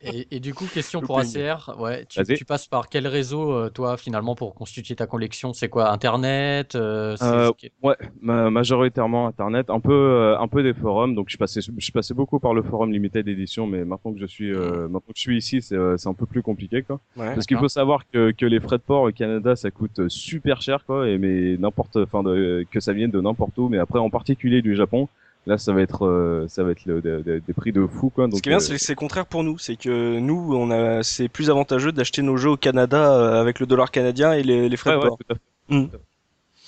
[0.00, 1.76] et, et, du coup, question pour ACR.
[1.78, 5.52] Ouais, tu, tu, passes par quel réseau, euh, toi, finalement, pour constituer ta collection?
[5.52, 9.68] C'est quoi Internet euh, euh, Ouais, majoritairement Internet.
[9.68, 11.14] Un peu, euh, un peu des forums.
[11.14, 14.26] Donc, je passais, je passais beaucoup par le forum Limited Edition, mais maintenant que je
[14.26, 16.98] suis, euh, maintenant que je suis ici, c'est, c'est un peu plus compliqué, quoi.
[17.16, 20.08] Ouais, Parce qu'il faut savoir que, que les frais de port au Canada, ça coûte
[20.08, 21.08] super cher, quoi.
[21.08, 23.68] Et mais n'importe, enfin, que ça vienne de n'importe où.
[23.68, 25.08] Mais après, en particulier du Japon
[25.46, 28.26] Là, ça va être, euh, ça va être le, des prix de fou, quoi.
[28.26, 29.58] Donc, Ce qui est bien, euh, c'est le contraire pour nous.
[29.58, 33.60] C'est que nous, on a, c'est plus avantageux d'acheter nos jeux au Canada euh, avec
[33.60, 35.18] le dollar canadien et les, les frais de port.
[35.68, 35.84] Mmh.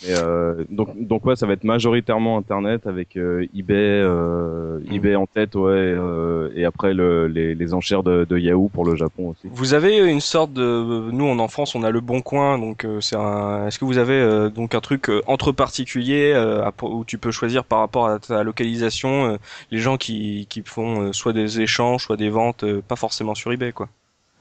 [0.07, 5.17] Et euh, donc, donc ouais, ça va être majoritairement Internet avec euh, eBay, euh, eBay
[5.17, 8.95] en tête, ouais, euh, et après le, les, les, enchères de, de, Yahoo pour le
[8.95, 9.49] Japon aussi.
[9.53, 13.01] Vous avez une sorte de, nous en France, on a le Bon Coin, donc euh,
[13.01, 13.67] c'est un.
[13.67, 16.33] Est-ce que vous avez euh, donc un truc entre particuliers
[16.83, 19.37] où tu peux choisir par rapport à ta localisation
[19.73, 23.73] les gens qui qui font soit des échanges, soit des ventes, pas forcément sur eBay,
[23.73, 23.89] quoi?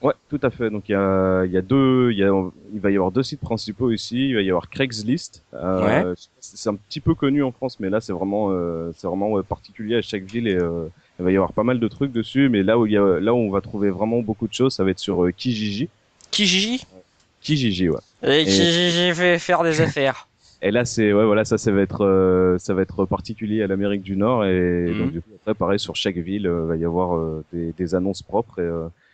[0.01, 0.69] Ouais, tout à fait.
[0.69, 2.31] Donc il y a, il y a deux, il, y a,
[2.73, 4.29] il va y avoir deux sites principaux ici.
[4.29, 5.43] Il va y avoir Craigslist.
[5.53, 9.41] Euh, C'est un petit peu connu en France, mais là c'est vraiment, euh, c'est vraiment
[9.41, 10.87] particulier à chaque ville et euh,
[11.19, 12.49] il va y avoir pas mal de trucs dessus.
[12.49, 14.73] Mais là où il y a, là où on va trouver vraiment beaucoup de choses,
[14.73, 15.89] ça va être sur euh, Kijiji.
[16.29, 16.85] Kijiji.
[17.41, 17.99] Kijiji, ouais.
[18.23, 20.27] Et, Kijiji fait faire des affaires.
[20.63, 23.67] Et là, c'est ouais, voilà, ça, ça va être, euh, ça va être particulier à
[23.67, 25.11] l'Amérique du Nord et donc mhm.
[25.11, 28.59] du coup, après, pareil sur chaque ville, il va y avoir des, des, annonces propres
[28.59, 28.67] et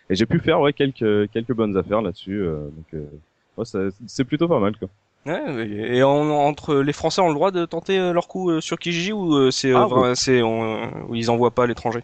[0.09, 2.41] et j'ai pu faire ouais quelques quelques bonnes affaires là-dessus.
[2.41, 3.05] Euh, donc
[3.73, 4.89] euh, c'est plutôt pas mal quoi.
[5.25, 9.13] Ouais, et entre les Français ont le droit de tenter euh, leur coup sur Kijiji
[9.13, 12.03] ou c'est ah, c'est où ils envoient pas à l'étranger?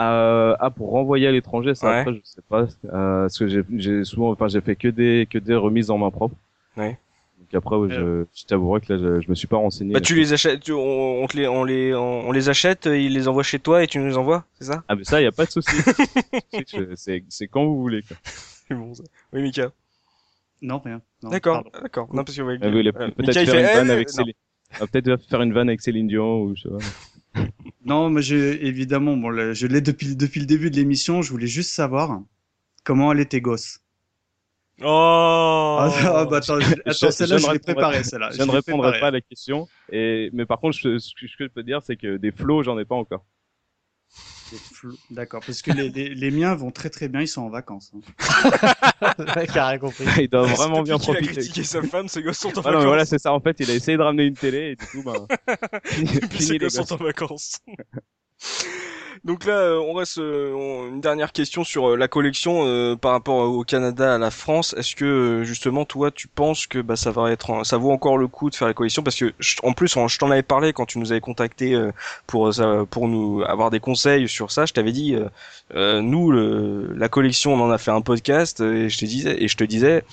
[0.00, 4.02] Euh, ah pour renvoyer à l'étranger ça après je sais pas euh, parce que j'ai
[4.02, 6.34] souvent enfin j'ai fait que des que des remises en main propre.
[6.76, 6.98] Ouais
[7.56, 9.92] après, je, je t'avouerai que là, je, je, me suis pas renseigné.
[9.92, 13.58] Bah, tu les achètes, on, les, on les, on, les achète, ils les envoient chez
[13.58, 14.84] toi et tu nous les envoies, c'est ça?
[14.88, 15.70] Ah, mais ça, y a pas de souci.
[16.96, 18.16] c'est, c'est quand vous voulez, quoi.
[18.66, 19.02] C'est bon, ça.
[19.34, 19.72] Oui, Mika.
[20.62, 21.02] Non, rien.
[21.22, 22.08] D'accord, d'accord.
[22.14, 24.32] Non, parce que, ouais, euh, peut-être faire une vanne avec Céline.
[24.90, 27.42] peut-être faire une vanne avec Céline Dion ou je sais pas.
[27.84, 31.72] non, mais évidemment, bon, je l'ai depuis, depuis le début de l'émission, je voulais juste
[31.72, 32.22] savoir
[32.84, 33.80] comment elle était gosse.
[34.82, 38.30] Oh ah, ah, bah attends, attends celle-là, je, l'ai préparée, celle-là.
[38.32, 39.68] Je, ne répondrai pas à la question.
[39.92, 42.84] Et, mais par contre, ce que je peux dire, c'est que des flots, j'en ai
[42.84, 43.24] pas encore.
[45.10, 47.92] D'accord, parce que les, les, les, miens vont très très bien, ils sont en vacances.
[47.94, 49.10] Hein.
[49.48, 50.04] rien compris.
[50.18, 51.24] Ils doivent vraiment bien profiter.
[51.24, 52.82] Il a critiqué sa femme, ses gosses sont en ah vacances.
[52.82, 53.32] Non, voilà, c'est ça.
[53.32, 55.14] En fait, il a essayé de ramener une télé et du coup, bah.
[55.98, 57.58] et puis ses gosses sont en vacances.
[59.24, 62.44] Donc là, euh, on reste euh, une dernière question sur euh, la collection
[62.98, 64.74] par rapport au Canada à la France.
[64.76, 68.28] Est-ce que justement, toi, tu penses que bah, ça va être, ça vaut encore le
[68.28, 69.02] coup de faire la collection?
[69.02, 69.32] Parce que
[69.62, 71.74] en plus, je t'en avais parlé quand tu nous avais contacté
[72.26, 72.50] pour
[72.90, 74.66] pour nous avoir des conseils sur ça.
[74.66, 75.16] Je t'avais dit,
[75.74, 79.56] nous, la collection, on en a fait un podcast et je te disais, et je
[79.56, 80.04] te disais,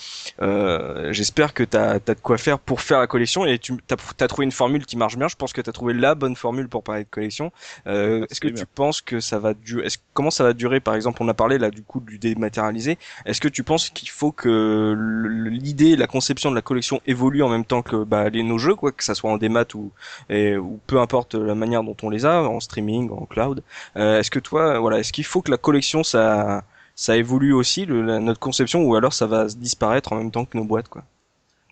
[1.12, 4.28] j'espère que t'as as de quoi faire pour faire la collection et tu as, as
[4.28, 5.28] trouvé une formule qui marche bien.
[5.28, 7.52] Je pense que t'as trouvé la bonne formule pour parler de collection.
[7.86, 11.28] Est-ce que tu penses que ça va durer Comment ça va durer Par exemple, on
[11.28, 12.98] a parlé là du coup du dématérialisé.
[13.26, 14.96] Est-ce que tu penses qu'il faut que
[15.50, 18.76] l'idée, la conception de la collection évolue en même temps que bah, les nos jeux,
[18.76, 19.92] quoi, que ça soit en démat ou
[20.30, 23.64] ou peu importe la manière dont on les a, en streaming, en cloud.
[23.98, 26.64] Euh, est-ce que toi, voilà, est-ce qu'il faut que la collection ça
[26.96, 30.58] ça évolue aussi le, notre conception ou alors ça va disparaître en même temps que
[30.58, 31.04] nos boîtes, quoi?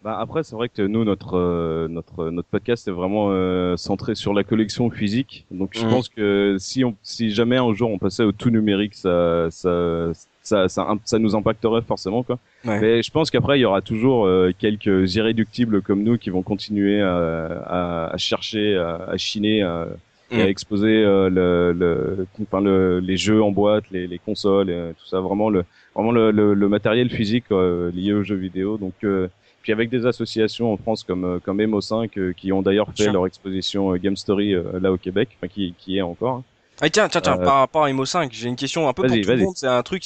[0.03, 4.15] Bah après, c'est vrai que nous, notre euh, notre notre podcast est vraiment euh, centré
[4.15, 5.45] sur la collection physique.
[5.51, 8.95] Donc je pense que si on si jamais un jour on passait au tout numérique,
[8.95, 12.39] ça ça ça ça, ça nous impacterait forcément quoi.
[12.63, 12.79] Ouais.
[12.79, 16.43] Mais je pense qu'après il y aura toujours euh, quelques irréductibles comme nous qui vont
[16.43, 19.87] continuer à à, à chercher, à, à chiner, à,
[20.31, 24.69] et à exposer euh, le, le, enfin, le les jeux en boîte, les, les consoles,
[24.69, 28.35] et, tout ça, vraiment le vraiment le, le, le matériel physique euh, lié aux jeux
[28.35, 28.77] vidéo.
[28.77, 29.27] Donc euh,
[29.61, 33.05] puis avec des associations en France comme euh, comme Emo5 euh, qui ont d'ailleurs fait
[33.05, 33.13] Tiens.
[33.13, 36.37] leur exposition euh, Game Story euh, là au Québec, enfin qui qui est encore.
[36.37, 36.43] hein.
[36.81, 39.19] Ah tiens, tiens, tiens, par rapport à Emo 5, j'ai une question un peu pour
[39.19, 39.43] tout le vas-y.
[39.43, 39.57] monde.
[39.57, 40.05] C'est un truc,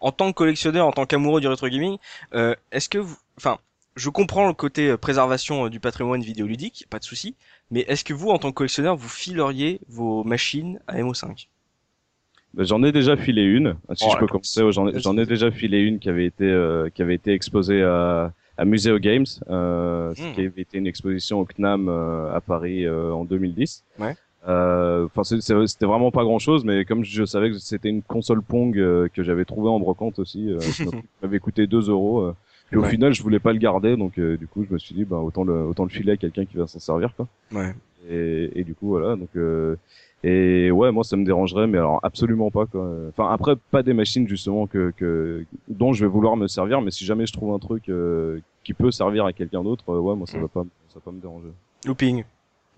[0.00, 1.98] en tant que collectionneur, en tant qu'amoureux du rétro gaming,
[2.34, 3.58] euh, est-ce que vous, enfin,
[3.96, 7.36] je comprends le côté préservation du patrimoine vidéoludique, pas de souci,
[7.70, 11.48] mais est-ce que vous, en tant que collectionneur, vous fileriez vos machines à Emo 5
[12.54, 13.76] Ben, j'en ai déjà filé une.
[13.94, 15.02] Si Oh, je peux commencer, j'en ai, Vas-y.
[15.02, 18.64] j'en ai déjà filé une qui avait été euh, qui avait été exposée à à
[18.64, 20.34] Museo Games, euh, Hmm.
[20.34, 23.84] qui avait été une exposition au CNAM euh, à Paris euh, en 2010.
[23.98, 24.14] Ouais.
[24.48, 28.42] Euh, Enfin, c'était vraiment pas grand chose, mais comme je savais que c'était une console
[28.42, 30.58] Pong euh, que j'avais trouvée en brocante aussi, euh,
[31.00, 32.32] qui m'avait coûté 2 euros.
[32.68, 32.90] puis au Ouais.
[32.90, 35.18] final, je voulais pas le garder, donc euh, du coup, je me suis dit, bah
[35.18, 37.28] autant le autant le filer à quelqu'un qui va s'en servir, quoi.
[37.52, 37.72] Ouais.
[38.10, 39.14] Et, et du coup, voilà.
[39.16, 39.76] Donc, euh,
[40.24, 42.66] et ouais, moi, ça me dérangerait, mais alors absolument pas.
[42.66, 42.86] Quoi.
[43.08, 46.90] Enfin, après, pas des machines justement que, que dont je vais vouloir me servir, mais
[46.90, 50.14] si jamais je trouve un truc euh, qui peut servir à quelqu'un d'autre, euh, ouais,
[50.14, 50.42] moi, ça Mm.
[50.42, 51.48] va pas, ça va pas me déranger.
[51.86, 52.24] Looping.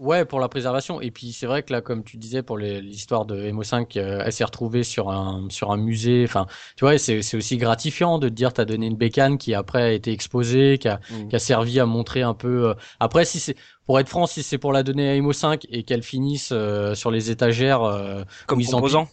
[0.01, 1.01] Ouais, pour la préservation.
[1.01, 4.23] Et puis c'est vrai que là, comme tu disais, pour les- l'histoire de MO5, euh,
[4.25, 6.25] elle s'est retrouvée sur un sur un musée.
[6.25, 9.55] Enfin, tu vois, c'est c'est aussi gratifiant de te dire t'as donné une bécane qui
[9.55, 11.29] après a été exposée, qui a Mm.
[11.29, 12.71] qui a servi à montrer un peu.
[12.71, 13.55] euh, Après, si c'est
[13.87, 17.11] pour être franc, si c'est pour la donner à MO5 et qu'elle finisse euh, sur
[17.11, 19.09] les étagères euh, Comme où ils composant.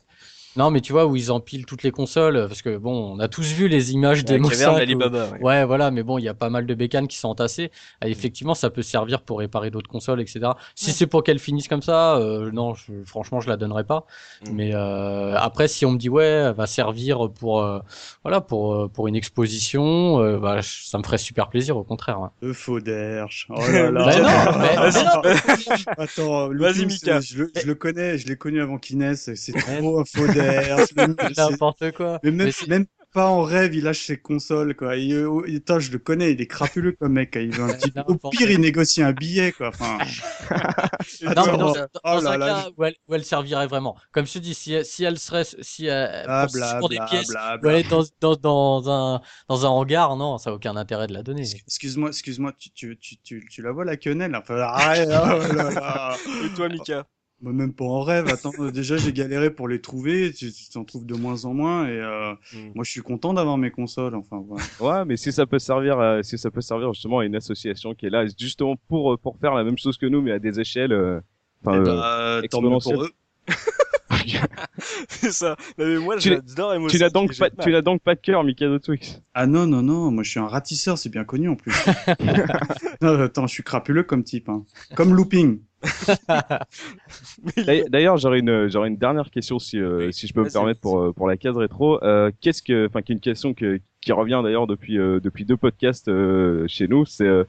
[0.57, 3.27] Non, mais tu vois, où ils empilent toutes les consoles, parce que bon, on a
[3.27, 5.39] tous vu les images des Avec Mo5 Caverne où- d'Alibaba, ouais.
[5.41, 7.71] Ouais, voilà, mais bon, il y a pas mal de bécanes qui sont entassées.
[8.05, 10.51] Et effectivement, ça peut servir pour réparer d'autres consoles, etc.
[10.75, 14.05] Si c'est pour qu'elles finissent comme ça, euh, non, je, franchement, je la donnerai pas.
[14.45, 14.51] Mm.
[14.53, 17.79] Mais euh, après, si on me dit ouais, elle va servir pour, euh,
[18.23, 21.83] voilà, pour euh, pour une exposition, euh, bah, je- ça me ferait super plaisir, au
[21.83, 22.19] contraire.
[22.19, 22.27] ouais.
[22.41, 23.47] Le faux derche.
[23.49, 24.05] Oh là là.
[24.05, 25.83] Mais non, mais- Vas-y.
[25.97, 27.21] Attends, Vas-y, Looping, Mika.
[27.21, 29.29] c'est- Je, le- je le connais, je l'ai connu avant qu'il naisse.
[29.35, 30.27] C'est trop un faux
[31.37, 32.19] N'importe quoi.
[32.23, 34.95] Mais même, Mais c'est- même pas en rêve, il lâche ses consoles, quoi.
[34.95, 37.31] Et, euh, et, attends, je le connais, il est crapuleux comme mec.
[37.35, 37.91] Il veut un petit...
[38.07, 39.67] Au pire, il négocie un billet, quoi.
[39.69, 39.97] Enfin,
[41.35, 43.67] Non, mais dans, Oh, dans oh là un là, cas où elle, où elle servirait
[43.67, 43.97] vraiment.
[44.13, 46.89] Comme je te dis, si, elle- si elle serait, si elle, bla, pour, bla, pour
[46.89, 51.07] des pièces, bla, dans, dans, dans un, dans un hangar, non, ça n'a aucun intérêt
[51.07, 51.43] de la donner.
[51.67, 54.35] Excuse-moi, excuse-moi, tu, tu, tu, tu, tu la vois la quenelle?
[54.35, 56.17] Enfin, arrête, oh là là.
[56.45, 57.05] Et toi, Mika?
[57.41, 58.27] Moi, même pas en rêve.
[58.27, 60.31] Attends, euh, déjà, j'ai galéré pour les trouver.
[60.31, 61.87] Tu tu t'en trouves de moins en moins.
[61.87, 62.71] Et euh, Mm.
[62.75, 64.15] moi, je suis content d'avoir mes consoles.
[64.15, 64.63] Enfin, voilà.
[64.79, 67.93] Ouais, mais si ça peut servir, à- si ça peut servir justement à une association
[67.95, 70.59] qui est là justement pour pour faire la même chose que nous, mais à des
[70.59, 70.93] échelles.
[70.93, 71.19] euh,
[71.65, 71.95] Enfin, Eh euh,
[72.41, 72.95] bah, tant mieux exponentiel.
[72.95, 73.11] pour eux.
[75.09, 75.55] C'est ça.
[75.77, 78.15] Non, mais moi, Tu- j'adore Emo tu 5, n'as donc pas, tu n'as donc pas
[78.15, 79.21] de cœur, Mikado Twix.
[79.33, 81.71] Ah non, non, non, moi je suis un ratisseur, c'est bien connu en plus.
[83.01, 84.49] non, attends, je suis crapuleux comme type.
[84.49, 84.65] Hein.
[84.95, 85.59] Comme looping.
[87.89, 90.79] D'ailleurs- j'aurais une, j'aurais une dernière question si, euh, Oui, si je peux me permettre
[90.81, 92.03] pour, euh, pour la case rétro.
[92.03, 95.45] Euh, qu'est-ce que, enfin, qui est une question que, qui revient d'ailleurs depuis, euh, depuis
[95.45, 97.05] deux podcasts euh, chez nous.
[97.05, 97.43] C'est euh,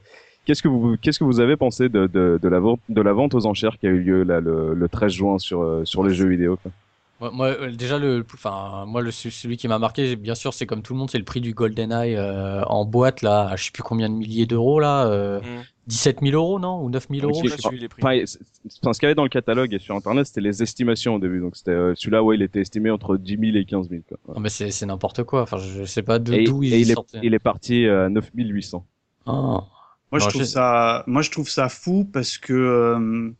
[0.45, 3.13] qu'est-ce que vous, qu'est-ce que vous avez pensé de, de, de la vente, de la
[3.13, 6.13] vente aux enchères qui a eu lieu là le, le 13 juin sur, sur les
[6.13, 6.57] jeux vidéo.
[6.57, 6.71] quoi?
[7.19, 10.65] Moi, moi, euh, déjà, le, enfin, moi, le, celui qui m'a marqué, bien sûr, c'est
[10.65, 13.65] comme tout le monde, c'est le prix du GoldenEye euh, en boîte, là, à je
[13.65, 15.63] sais plus combien de milliers d'euros, là, euh, Mm.
[15.87, 17.41] 17 000 euros, non Ou 9 000 Oui, euros
[17.73, 18.01] les prix.
[18.01, 21.19] Enfin, ce qu'il y avait dans le catalogue et sur internet, c'était les estimations au
[21.19, 21.41] début.
[21.41, 24.01] Donc c'était euh, celui-là, ouais, il était estimé entre 10 000 et 15 000.
[24.07, 24.17] Quoi.
[24.27, 24.35] Ouais.
[24.35, 25.41] Non, mais c'est c'est n'importe quoi.
[25.41, 28.85] Enfin, je sais pas d'où ils il, est, il est parti à 9 800.
[29.25, 29.31] Ah.
[30.11, 33.31] Moi, je trouve je- ça, moi, je trouve ça fou parce que euh,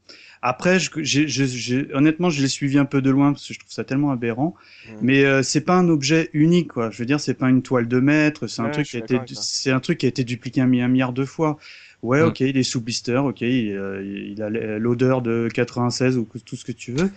[0.45, 3.59] après, je, j'ai- j'ai- honnêtement, je l'ai suivi un peu de loin parce que je
[3.59, 4.55] trouve ça tellement aberrant.
[4.87, 4.91] Mm.
[5.01, 6.91] Mais euh, c'est pas un objet unique, quoi.
[6.91, 8.47] Je veux dire, c'est pas une toile de maître.
[8.47, 10.67] C'est un truc je qui a été, c'est un truc qui a été dupliqué un,
[10.67, 11.57] mi- un milliard de fois.
[12.03, 12.25] Ouais, Mm.
[12.27, 16.57] ok, il est sous blister, ok, il, euh, il a l'odeur de 96 ou tout
[16.57, 17.09] ce que tu veux.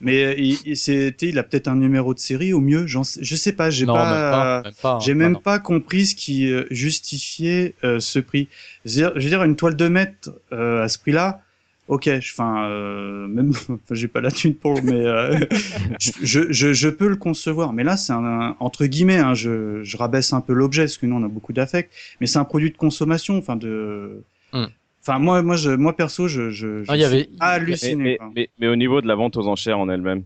[0.00, 2.60] Mais euh, il, il, c'est, tu sais, il a peut-être un numéro de série au
[2.60, 2.86] mieux.
[2.86, 4.04] Je sais pas, j'ai non, pas.
[4.10, 4.62] même pas.
[4.62, 5.14] Même pas, J'ai hein.
[5.16, 8.48] même pas compris ce qui euh, justifiait euh, ce prix.
[8.86, 11.42] Je veux dire, je veux dire, une toile de mètre euh, à ce prix-là,
[11.90, 13.52] ok, je- enfin, euh, même,
[13.90, 15.38] j'ai pas la thune pour, mais euh,
[16.00, 17.72] je, je, peux le concevoir.
[17.72, 21.06] Mais là, c'est un, entre guillemets, hein, je, je rabaisse un peu l'objet parce que
[21.06, 24.22] nous, on a beaucoup d'affect, mais c'est un produit de consommation, enfin de.
[24.52, 24.66] Hmm.
[25.02, 27.96] Enfin, moi, moi, je, moi perso, je, je, je Ah, il y avait- Mais, halluciné.
[27.96, 28.30] mais, quoi.
[28.34, 30.24] mais, mais au niveau de la vente aux enchères en elle-même,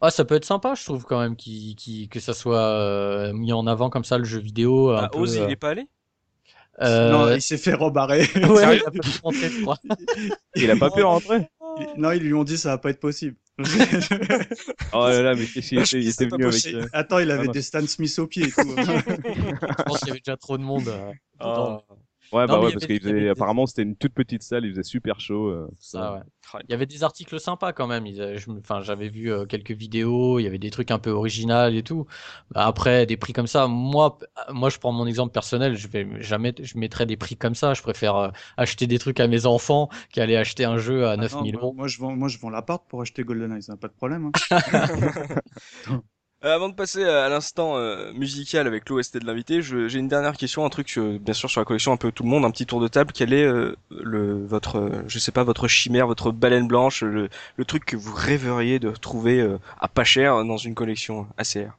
[0.00, 3.32] Ah, ça peut être sympa, je trouve quand même, qui, qui, que ça soit euh,
[3.32, 4.90] mis en avant comme ça le jeu vidéo.
[4.90, 5.86] un Bah, peu, Oz, euh, il est pas allé?
[6.82, 8.20] Euh, Non, il s'est fait rebarrer.
[8.36, 9.78] ouais, il a pas pu rentrer, je crois.
[10.56, 11.46] Il a pas pu rentrer.
[11.96, 13.36] non, ils lui ont dit ça va pas être possible.
[14.92, 16.66] Oh là là, mais qu'est-ce qu'il était, il était venu avec.
[16.66, 17.52] euh, Attends, il avait non.
[17.52, 18.74] des Stan Smith au pied et tout.
[18.76, 20.88] Je pense qu'il y avait déjà trop de monde.
[20.88, 21.10] euh,
[21.40, 21.84] dedans.
[22.34, 24.82] Ouais, bah Non, ouais, parce faisait, des- apparemment, c'était une toute petite salle, il faisait
[24.82, 25.48] super chaud.
[25.48, 26.14] euh, Ça, ça.
[26.14, 26.20] ouais.
[26.68, 28.06] Il y avait des articles sympas quand même.
[28.06, 30.38] Ils me- Enfin, j'avais vu euh, quelques vidéos.
[30.38, 32.06] Il y avait des trucs un peu originaux et tout.
[32.50, 34.18] Bah, Après, des prix comme ça, moi,
[34.52, 35.76] moi, je prends mon exemple personnel.
[35.76, 37.74] Je vais jamais, je mettrais des prix comme ça.
[37.74, 41.54] Je préfère euh, acheter des trucs à mes enfants qu'aller acheter un jeu à 9000
[41.54, 41.74] Ah Non, euros.
[41.74, 44.26] moi, je vends, moi, je vends l'appart pour acheter GoldenEye, ça n'a pas de problème.
[44.26, 44.32] hein.
[46.44, 50.36] Euh, avant de passer à l'instant euh, musical avec l'OST de l'invité, j'ai une dernière
[50.36, 52.50] question, un truc euh, bien sûr sur la collection un peu tout le monde, un
[52.50, 53.12] petit tour de table.
[53.14, 57.28] Quel est euh, le votre, euh, je sais pas, votre chimère, votre baleine blanche, le,
[57.56, 61.78] le truc que vous rêveriez de trouver euh, à pas cher dans une collection ACR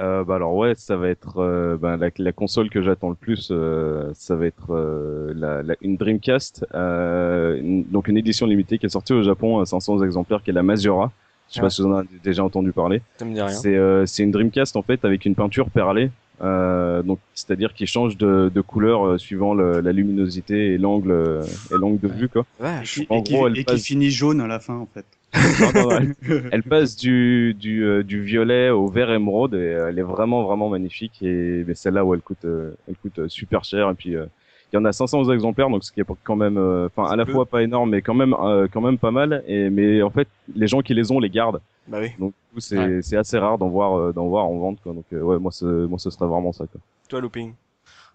[0.00, 3.14] Euh, bah alors ouais, ça va être euh, ben, la, la console que j'attends le
[3.14, 8.78] plus, euh, ça va être euh, la, la- une Dreamcast, euh, donc une édition limitée
[8.78, 11.12] qui est sortie au Japon à 500 exemplaires, qui est la Mazura.
[11.52, 11.64] Je sais Ah.
[11.64, 13.02] pas si vous en avez déjà entendu parler.
[13.18, 13.48] Ça me dit rien.
[13.54, 16.10] C'est euh, c'est une Dreamcast en fait avec une peinture perlée,
[16.42, 21.10] euh, donc c'est-à-dire qui change de, de couleur euh, suivant le- la luminosité et l'angle
[21.12, 22.46] euh, et l'angle de vue quoi.
[22.60, 24.86] Et qui, En et qui- gros, elle et qui finit jaune à la fin, en
[24.92, 25.04] fait.
[25.60, 26.14] Non, non, non, elle,
[26.52, 30.42] elle passe du du, euh, du violet au vert émeraude et euh, elle est vraiment
[30.42, 34.14] vraiment magnifique et mais celle-là où elle coûte euh, elle coûte super cher et puis
[34.16, 34.26] euh,
[34.72, 37.16] il y en a 500 exemplaires donc ce qui est quand même euh, enfin à
[37.16, 37.32] la peu.
[37.32, 40.28] fois pas énorme mais quand même euh, quand même pas mal et mais en fait
[40.54, 42.08] les gens qui les ont les gardent Bah oui.
[42.18, 43.00] donc du coup, c'est Ouais.
[43.02, 45.50] c'est assez rare d'en voir euh, d'en voir en vente quoi donc euh, ouais moi
[45.52, 46.80] ce moi ce serait vraiment ça quoi.
[47.08, 47.52] Toi, Looping.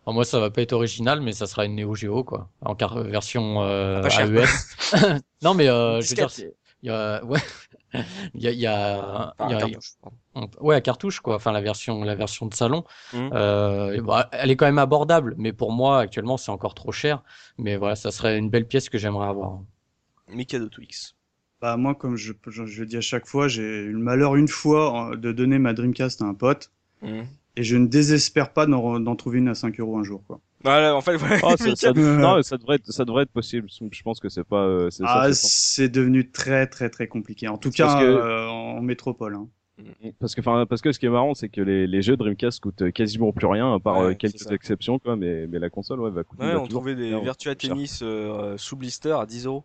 [0.06, 2.76] Alors, moi, ça va pas être original, mais ça sera une Neo Geo, quoi, en
[2.76, 4.26] car- version euh, Pas cher.
[4.34, 5.20] AES.
[5.44, 6.30] non, mais euh, je veux dire, Disquette.
[6.48, 7.40] c'est- il y a, ouais,
[7.94, 9.94] il y a, il y a, Enfin, il y a- cartouche,
[10.36, 11.36] on- ouais, à cartouche, quoi.
[11.36, 12.84] Enfin, la version, la version de salon.
[13.14, 13.30] Mhm.
[13.34, 17.24] Euh, bah, elle est quand même abordable, mais pour moi, actuellement, c'est encore trop cher.
[17.58, 19.60] Mais voilà, ça serait une belle pièce que j'aimerais avoir.
[20.30, 21.16] Mikado Twix.
[21.62, 24.36] Bah, moi, comme je, je, je le dis à chaque fois, j'ai eu le malheur
[24.36, 26.72] une fois euh, de donner ma Dreamcast à un pote.
[27.02, 27.26] Mhm.
[27.56, 30.40] Et je ne désespère pas d'en d'en trouver une à 5 euros un jour, quoi.
[30.68, 31.38] Voilà, en fait, voilà.
[31.44, 34.64] Oh, ça, non, ça devrait être ça devrait être possible je pense que c'est pas
[34.64, 35.48] euh, c'est Ah, ça, c'est
[35.84, 37.48] c'est devenu très, très, très compliqué.
[37.48, 39.36] En tout cas, que- euh, en métropole.
[39.36, 39.48] Hein.
[40.20, 42.60] Parce que, enfin, parce que ce qui est marrant, c'est que les, les jeux Dreamcast
[42.60, 45.16] coûtent quasiment plus rien, à part Ouais, euh, quelques exceptions, quoi.
[45.16, 46.44] Mais, mais la console, ouais, va coûter.
[46.44, 47.54] Ouais, on trouvait des Virtua.
[47.56, 49.64] Tennis euh, sous blister à 10 euros.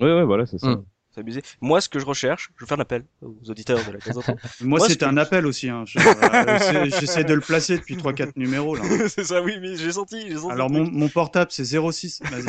[0.00, 0.68] Ouais, ouais, voilà, c'est ça.
[0.76, 0.84] Mm.
[1.12, 1.42] C'est abusé.
[1.60, 4.14] Moi, ce que je recherche, je vais faire un appel aux auditeurs de la case
[4.60, 5.68] Moi, Moi, ce c'était que- un appel aussi.
[5.68, 5.82] Hein.
[5.86, 8.82] Je- euh, J'essaie de le placer depuis 3-4 numéros, là.
[9.08, 10.52] c'est ça, oui, mais j'ai senti, j'ai senti.
[10.52, 12.20] Alors, mon, mon portable, c'est 06.
[12.30, 12.44] Vas-y.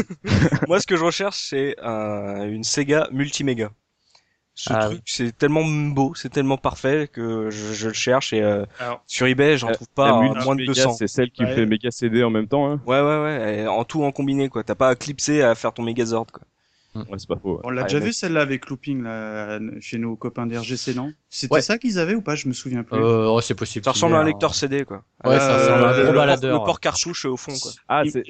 [0.68, 3.72] Moi, ce que je recherche, c'est un- une Sega multiméga.
[4.54, 8.44] Ce Ah truc, c'est tellement beau, c'est tellement parfait que je, je le cherche et
[8.44, 10.94] euh, Alors, sur eBay, j'en Euh, trouve pas à moins de méga, 200.
[10.94, 11.56] C'est celle qui Ouais.
[11.56, 12.82] fait méga CD en même temps, hein.
[12.86, 14.64] Ouais, ouais, ouais, et en tout en combiné, quoi.
[14.64, 16.44] T'as pas à clipser à faire ton Megazord, quoi.
[16.94, 17.54] Ouais, c'est pas faux.
[17.56, 17.62] ouais.
[17.64, 21.14] on l'a Ouais, déjà vu celle-là avec Looping là, chez nos copains d'RGC, non?
[21.30, 21.62] C'était Ouais.
[21.62, 22.36] ça qu'ils avaient ou pas?
[22.36, 22.98] Je me souviens plus.
[22.98, 23.86] Euh, oh, c'est possible.
[23.86, 25.04] Ça ressemble à un lecteur CD, quoi.
[25.24, 27.72] Ouais, ça Euh, ressemble à un le- gros le port cartouche euh, au fond, quoi.
[27.88, 28.24] Ah, c'est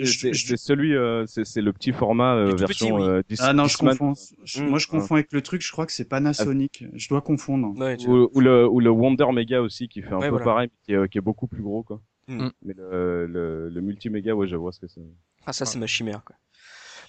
[0.57, 3.09] celui, euh, c'est le petit format euh, Le version petit, oui.
[3.09, 4.13] euh, Ah non, je confonds.
[4.43, 4.67] Je- Mm.
[4.67, 5.61] Moi, je confonds avec le truc.
[5.63, 6.85] Je crois que c'est Panasonic.
[6.93, 7.73] Je dois confondre.
[8.07, 10.45] Ou, ou le ou le Wonder Mega aussi qui fait un Ouais, peu voilà.
[10.45, 11.99] pareil, mais qui est, qui est beaucoup plus gros, quoi.
[12.27, 12.49] Mm.
[12.63, 15.01] Mais le, le, le multi méga, ouais, je vois ce que c'est.
[15.47, 16.35] Ah, ça, c'est ma chimère, quoi.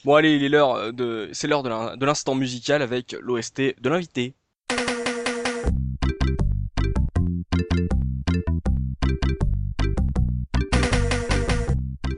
[0.04, 3.16] Bon, allez, il est l'heure euh, de, c'est l'heure de l'in- de l'instant musical avec
[3.20, 4.34] l'OST de l'invité.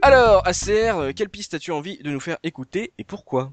[0.01, 3.51] Alors, ACR, euh, quelle piste as-tu envie de nous faire écouter et pourquoi?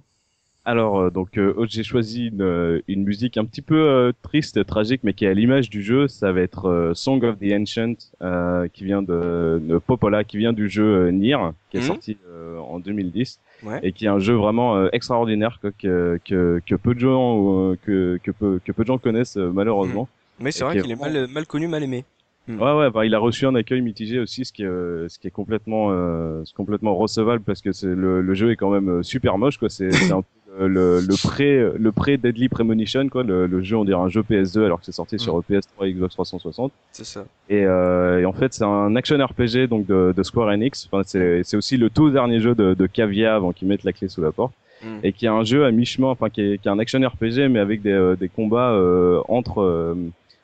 [0.64, 4.64] Alors euh, donc euh, j'ai choisi une, euh, une musique un petit peu euh, triste,
[4.64, 6.06] tragique, mais qui est à l'image du jeu.
[6.06, 10.38] Ça va être euh, Song of the Ancient, euh, qui vient de, de Popola, qui
[10.38, 11.36] vient du jeu Nier,
[11.70, 11.86] qui est Mhm.
[11.86, 13.80] sorti euh, en 2010, Ouais.
[13.82, 17.70] et qui est un jeu vraiment euh, extraordinaire quoi, que, que que peu de gens
[17.72, 20.08] euh, que que peu que peu de gens connaissent euh, malheureusement.
[20.38, 22.04] Mais c'est vrai est qu'il est vraiment- mal, mal connu, mal aimé.
[22.48, 22.60] Mm.
[22.60, 25.18] Ouais ouais, bah, il a reçu un accueil mitigé aussi, ce qui est euh, ce
[25.18, 29.02] qui est complètement euh, complètement recevable parce que c'est le, le jeu est quand même
[29.02, 29.68] super moche quoi.
[29.68, 30.22] C'est un
[30.58, 33.22] le, le pré le pré Deadly Premonition quoi.
[33.22, 35.92] Le, le jeu on dirait un jeu PS2 alors que c'est sorti sur PS3 et
[35.94, 36.72] Xbox 360.
[36.92, 37.24] C'est ça.
[37.48, 40.88] Et, euh, et en fait c'est un action RPG donc de, de Square Enix.
[40.90, 43.92] Enfin c'est c'est aussi le tout dernier jeu de, de Cavia avant qu'ils mettent la
[43.92, 44.98] clé sous la porte Mm.
[45.04, 47.48] et qui est un jeu à mi-chemin, enfin qui est, qui est un action RPG
[47.48, 49.94] mais avec des, euh, des combats euh, entre euh,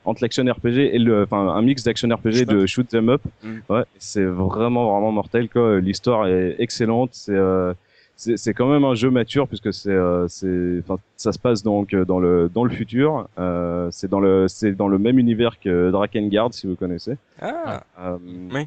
[0.04, 3.20] entre l'action RPG et le, enfin un mix d'action RPG de shoot them up.
[3.42, 3.48] Mm.
[3.68, 5.80] Ouais, c'est vraiment vraiment mortel quoi.
[5.80, 7.10] L'histoire est excellente.
[7.14, 7.74] C'est euh,
[8.20, 10.82] c'est quand même un jeu mature puisque c'est euh, c'est
[11.16, 13.28] ça se passe donc euh, dans le dans le futur.
[13.38, 17.16] Euh, c'est dans le c'est dans le même univers que Drakengard si vous connaissez.
[17.40, 18.18] Ah, Euh,
[18.52, 18.66] Oui.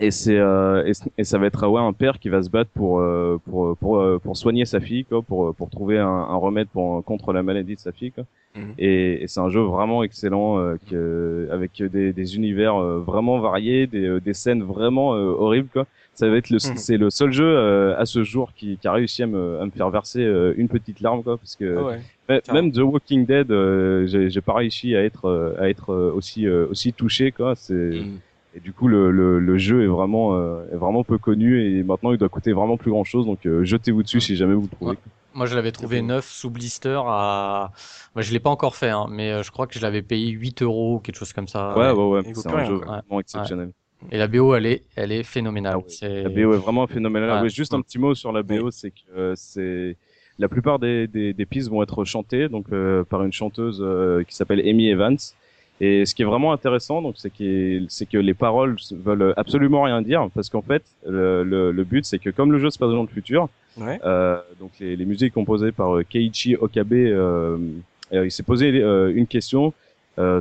[0.00, 3.00] et c'est euh, et, ça va être ouais un père qui va se battre pour
[3.00, 6.68] euh, pour pour euh, pour soigner sa fille quoi pour pour trouver un, un remède
[6.68, 8.24] pour contre la maladie de sa fille quoi.
[8.56, 8.72] Mhm.
[8.78, 10.56] et, et c'est un jeu vraiment excellent
[10.90, 12.74] que, avec des, des univers
[13.10, 15.86] vraiment variés des, des scènes vraiment horribles quoi
[16.20, 16.76] ça va être le mhm.
[16.76, 19.70] c'est le seul jeu à ce jour qui, qui a réussi à me, à me
[19.70, 20.22] faire verser
[20.56, 21.98] une petite larme quoi parce que
[22.28, 23.48] ah même The Walking Dead
[24.06, 28.20] j'ai pas réussi à être à être aussi aussi touché quoi c'est mhm.
[28.54, 31.82] Et du coup, le, le, le jeu est vraiment, euh, est vraiment peu connu et
[31.84, 33.26] maintenant il doit coûter vraiment plus grand chose.
[33.26, 34.96] Donc euh, jetez-vous dessus si jamais vous le trouvez.
[35.32, 37.70] Moi, je l'avais trouvé neuf sous blister à.
[38.16, 40.30] Moi, je l'ai pas encore fait, hein, mais euh, je crois que je l'avais payé
[40.30, 41.78] 8 euros ou quelque chose comme ça.
[41.78, 42.34] Ouais, ouais, ouais.
[42.34, 43.70] C'est un jeu vraiment exceptionnel.
[44.10, 45.78] Et la BO, elle est, elle est phénoménale.
[46.02, 47.48] Ah la BO est vraiment phénoménale.
[47.50, 49.96] juste un petit mot sur la BO, c'est que c'est
[50.38, 52.66] la plupart des, des, des, pistes vont être chantées donc
[53.10, 53.84] par une chanteuse
[54.26, 55.18] qui s'appelle Amy Evans.
[55.80, 59.82] Et ce qui est vraiment intéressant, donc, c'est que, c'est que les paroles veulent absolument
[59.82, 62.78] rien dire, parce qu'en fait, le, le, le but, c'est que comme le jeu se
[62.78, 63.48] passe dans le futur,
[63.78, 63.98] ouais.
[64.04, 67.56] euh, donc les, les, musiques composées par euh, Keiichi Okabe, euh,
[68.12, 69.72] euh, il s'est posé euh, une question,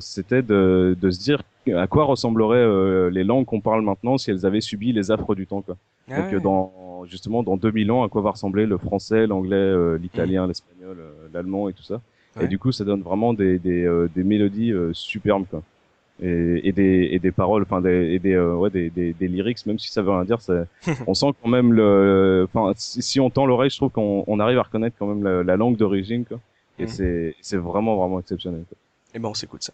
[0.02, 1.42] c'était de, de, se dire
[1.74, 5.48] à quoi ressembleraient les langues qu'on parle maintenant si elles avaient subi les affres du
[5.48, 5.62] temps.
[5.62, 5.78] Quoi.
[6.12, 10.46] Ah donc dans justement dans 2000 ans, à quoi va ressembler le français, l'anglais, l'italien,
[10.46, 10.48] mmh.
[10.48, 10.98] l'espagnol,
[11.34, 12.02] l'allemand et tout ça.
[12.42, 15.64] Et du coup, ça donne vraiment des, des, euh, des mélodies euh, superbes, quoi.
[16.22, 19.28] Et, et, des, et des paroles, enfin des, et des, euh, ouais, des, des, des,
[19.30, 20.66] lyrics, même si ça veut rien dire, ça,
[21.08, 24.58] on sent quand même le, enfin si, on tend l'oreille, je trouve qu'on on arrive
[24.58, 26.40] à reconnaître quand même la, la langue d'origine, quoi.
[26.78, 26.88] Et mm.
[26.88, 28.66] c'est, c'est vraiment vraiment exceptionnel.
[28.68, 28.78] Quoi.
[29.14, 29.74] Et eh ben on s'écoute ça.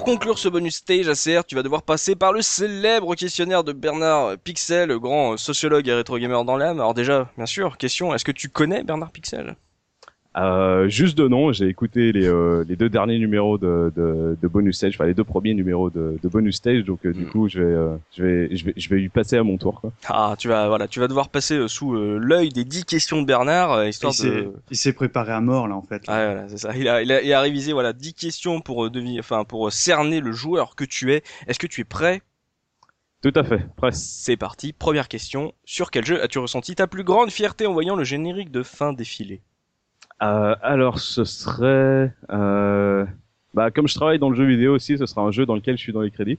[0.00, 4.38] Conclure ce bonus stage ACR, tu vas devoir passer par le célèbre questionnaire de Bernard
[4.38, 6.80] Pixel, grand sociologue et rétro gamer dans l'âme.
[6.80, 9.56] Alors déjà, bien sûr, question, est-ce que tu connais Bernard Pixel?
[10.36, 14.48] Euh, juste de nom, j'ai écouté les, euh, les deux derniers numéros de, de, de,
[14.48, 17.30] bonus stage, enfin les deux premiers numéros de, de bonus stage, donc euh, du hmm.
[17.30, 19.80] coup je vais, euh, je vais, je vais, je vais y passer à mon tour.
[19.80, 19.92] Quoi.
[20.08, 23.86] Ah, tu vas, voilà, tu vas devoir passer sous l'œil des dix questions de Bernard,
[23.86, 24.52] histoire il de.
[24.70, 26.02] Il s'est préparé à mort là en fait.
[26.08, 26.76] Ah, voilà, c'est ça.
[26.76, 30.20] Il a, il a, il a révisé voilà dix questions pour deviner, enfin pour cerner
[30.20, 31.22] le joueur que tu es.
[31.46, 32.22] Est-ce que tu es prêt?
[33.22, 33.92] Tout à fait, prêt.
[33.92, 34.72] C'est parti.
[34.72, 35.54] Première question.
[35.64, 38.92] Sur quel jeu as-tu ressenti ta plus grande fierté en voyant le générique de fin
[38.92, 39.40] défiler?
[40.22, 43.04] Euh, alors, ce serait, euh,
[43.52, 45.76] bah, comme je travaille dans le jeu vidéo aussi, ce sera un jeu dans lequel
[45.76, 46.38] je suis dans les crédits.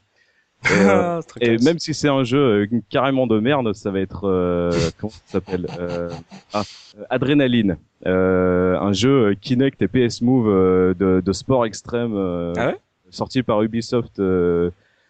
[0.65, 4.23] Et, euh, et même si c'est un jeu euh, carrément de merde, ça va être
[4.23, 5.67] euh, comment ça s'appelle
[6.53, 6.63] ah,
[7.09, 10.47] Adrénaline, un jeu Kinect et PS Move
[10.97, 12.15] de, de, sport extrême,
[12.57, 12.77] ah ouais?
[13.11, 14.19] sorti par Ubisoft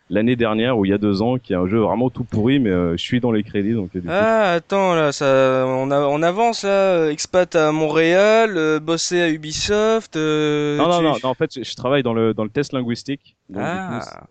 [0.10, 2.60] l'année dernière ou il y a deux ans, qui est un jeu vraiment tout pourri,
[2.60, 3.92] mais euh, je suis dans les crédits donc.
[4.08, 9.30] ah attends là, ça, on, a, on avance là, expat à Montréal, euh, bosser à
[9.30, 10.16] Ubisoft.
[10.16, 13.36] Euh, non, non, non, en fait, je, travaille dans le dans le test linguistique.
[13.56, 14.28] ah.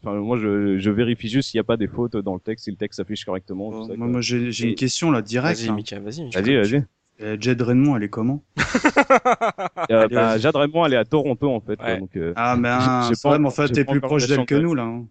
[0.00, 2.66] Enfin, moi, je, je vérifie juste s'il n'y a pas des fautes dans le texte,
[2.66, 3.70] si le texte s'affiche correctement.
[3.96, 5.58] moi, j'ai une question là, direct.
[5.58, 6.30] Vas-y, Mika, vas-y.
[6.30, 6.84] Vas-y, vas-y.
[7.22, 8.42] Euh, Jade Raymond, elle est comment
[9.90, 11.78] euh, bah, Jade Raymond, elle est à Toronto en fait.
[11.98, 14.74] Donc, euh, ah ben, c'est vrai, mais en fait, t'es plus proche d'elle que nous
[14.74, 14.84] là.
[14.84, 15.06] Hein.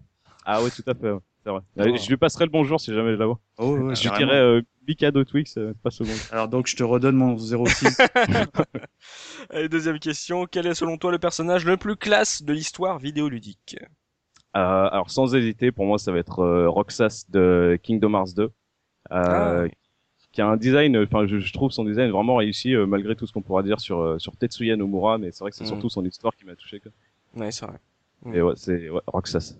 [0.46, 1.14] Ah ouais, tout à fait.
[1.44, 1.62] C'est vrai.
[1.78, 1.84] Oh.
[1.84, 3.40] Je lui passerai le bonjour si jamais je la vois.
[3.58, 6.18] Oh, ouais, je dirais euh, Mikado Twix, pas seconde.
[6.32, 7.98] Alors donc, je te redonne mon 06.
[9.50, 10.46] Allez, deuxième question.
[10.46, 13.78] Quel est selon toi le personnage le plus classe de l'histoire vidéoludique?
[14.56, 18.50] Euh, alors sans hésiter, pour moi, ça va être euh, Roxas de Kingdom Hearts 2,
[19.12, 19.68] euh,
[20.32, 23.42] qui a un design, enfin je, trouve son design vraiment réussi malgré tout ce qu'on
[23.42, 25.68] pourra dire sur sur Tetsuya Nomura, mais c'est vrai que c'est mm.
[25.68, 26.80] surtout son histoire qui m'a touché.
[26.80, 26.92] Quoi.
[27.36, 27.78] Ouais, c'est vrai.
[28.34, 29.56] Et ouais, c'est ouais, Roxas.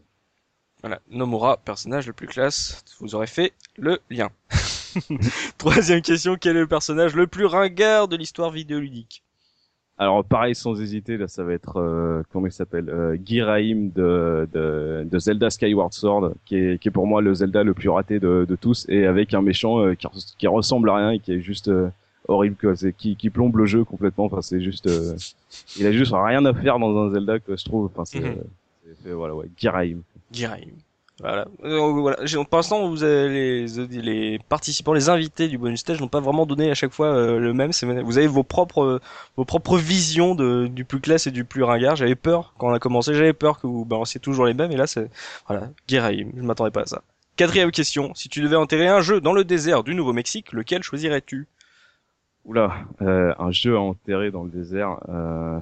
[0.82, 2.84] Voilà, Nomura, personnage le plus classe.
[3.00, 4.30] Vous aurez fait le lien.
[5.58, 9.24] Troisième question, quel est le personnage le plus ringard de l'histoire vidéoludique?
[10.02, 14.50] Alors pareil, sans hésiter, là ça va être euh, comment il s'appelle euh, Giraim de,
[14.52, 17.88] de, de, Zelda Skyward Sword, qui est, qui est pour moi le Zelda le plus
[17.88, 20.08] raté de, de tous, et avec un méchant euh, qui,
[20.40, 21.92] qui ressemble à rien et qui est juste euh,
[22.28, 22.76] horrible, quoi.
[22.76, 24.26] C'est qui, qui plombe le jeu complètement.
[24.26, 24.90] Enfin, c'est juste,
[25.78, 27.86] il a juste rien à faire dans un Zelda, que je trouve.
[27.86, 29.14] Enfin, c'est, mhm.
[29.14, 30.00] voilà, ouais, Giraim.
[30.32, 30.74] Giraim.
[31.22, 31.48] Voilà.
[31.64, 32.18] Euh, voilà.
[32.50, 36.46] Pour l'instant, vous avez les, les participants, les invités du bonus stage n'ont pas vraiment
[36.46, 37.72] donné à chaque fois euh, le même.
[38.04, 39.00] Vous avez vos propres,
[39.38, 41.96] vos propres visions de, du plus classe et du plus ringard.
[41.96, 44.72] J'avais peur quand on a commencé, j'avais peur que vous balanciez toujours les mêmes.
[44.72, 45.10] Et là, c'est
[45.48, 46.32] voilà, Guiraïm.
[46.36, 47.04] Je m'attendais pas à ça.
[47.36, 48.14] Quatrième question.
[48.16, 51.48] Si tu devais enterrer un jeu dans le désert du Nouveau-Mexique, lequel choisirais-tu?
[52.46, 54.98] Oula, euh, un jeu à enterrer dans le désert.
[55.10, 55.60] Euh,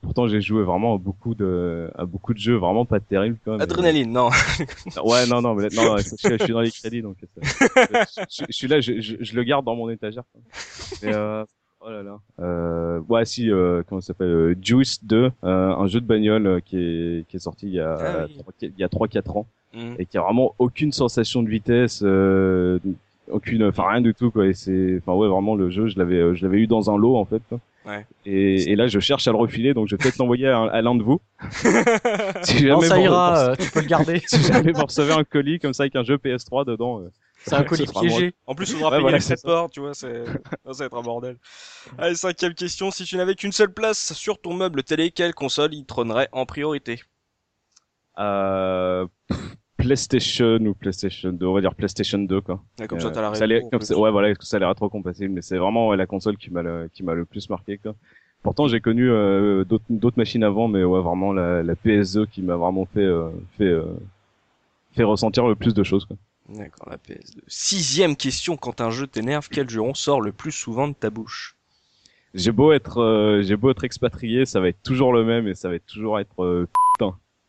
[0.00, 3.52] pourtant j'ai joué vraiment à beaucoup de à beaucoup de jeux vraiment pas terribles quand
[3.52, 3.60] même.
[3.60, 4.28] Adrénaline, non.
[5.04, 7.16] ouais, non, non, mais non, je, suis dans les crédits donc.
[7.42, 10.22] je, suis là, je, je, le garde dans mon étagère.
[11.02, 11.44] Mais, euh,
[11.80, 12.18] oh là là.
[12.40, 16.46] Euh, ouais, si, euh, comment ça s'appelle, euh, Juice 2, euh, un jeu de bagnole
[16.46, 18.26] euh, qui est qui est sorti il y a ah
[18.62, 19.94] il y a trois quatre ans mm.
[19.98, 22.02] et qui a vraiment aucune sensation de vitesse.
[23.30, 26.16] Aucune enfin rien du tout quoi et c'est enfin ouais vraiment le jeu je l'avais
[26.16, 27.42] euh, je l'avais eu dans un lot en fait.
[27.86, 28.06] Ouais.
[28.26, 30.82] Et, et, là je cherche à le refiler donc je vais peut-être l'envoyer à, à
[30.82, 31.20] l'un de vous
[32.42, 35.24] si jamais non, ça ira euh, tu peux le garder si jamais vous recevez un
[35.24, 37.10] colis comme ça avec un jeu PS3 dedans euh,
[37.46, 38.34] c'est un colis piégé.
[38.46, 40.96] En plus, il faudra ouais, payer voilà, cette porte, tu vois, c'est, ça va être
[40.96, 41.36] un bordel.
[41.98, 42.90] Allez, cinquième question.
[42.90, 46.46] Si tu n'avais qu'une seule place sur ton meuble télé, quelle console y trônerait en
[46.46, 47.02] priorité?
[48.18, 49.06] Euh,
[49.84, 52.62] PlayStation ou PlayStation 2, on va dire PlayStation 2 quoi.
[52.88, 53.90] comme ça t'as la réponse.
[53.90, 56.88] ouais voilà, ça a l'air trop compatible, mais c'est vraiment la console qui m'a le,
[56.92, 57.94] qui m'a le plus marqué quoi.
[58.42, 62.42] Pourtant j'ai connu euh, d'autres d'autres machines avant, mais ouais vraiment la, la PS2 qui
[62.42, 63.28] m'a vraiment fait euh,
[63.58, 63.84] fait euh,
[64.92, 66.16] fait ressentir le plus de choses quoi.
[66.48, 67.38] D'accord, la PS2.
[67.46, 71.08] Sixième question, quand un jeu t'énerve, quel jeu on sort le plus souvent de ta
[71.10, 71.56] bouche?
[72.34, 75.68] J'ai beau être j'ai beau être expatrié, ça va être toujours le même et ça
[75.68, 76.66] va être toujours être.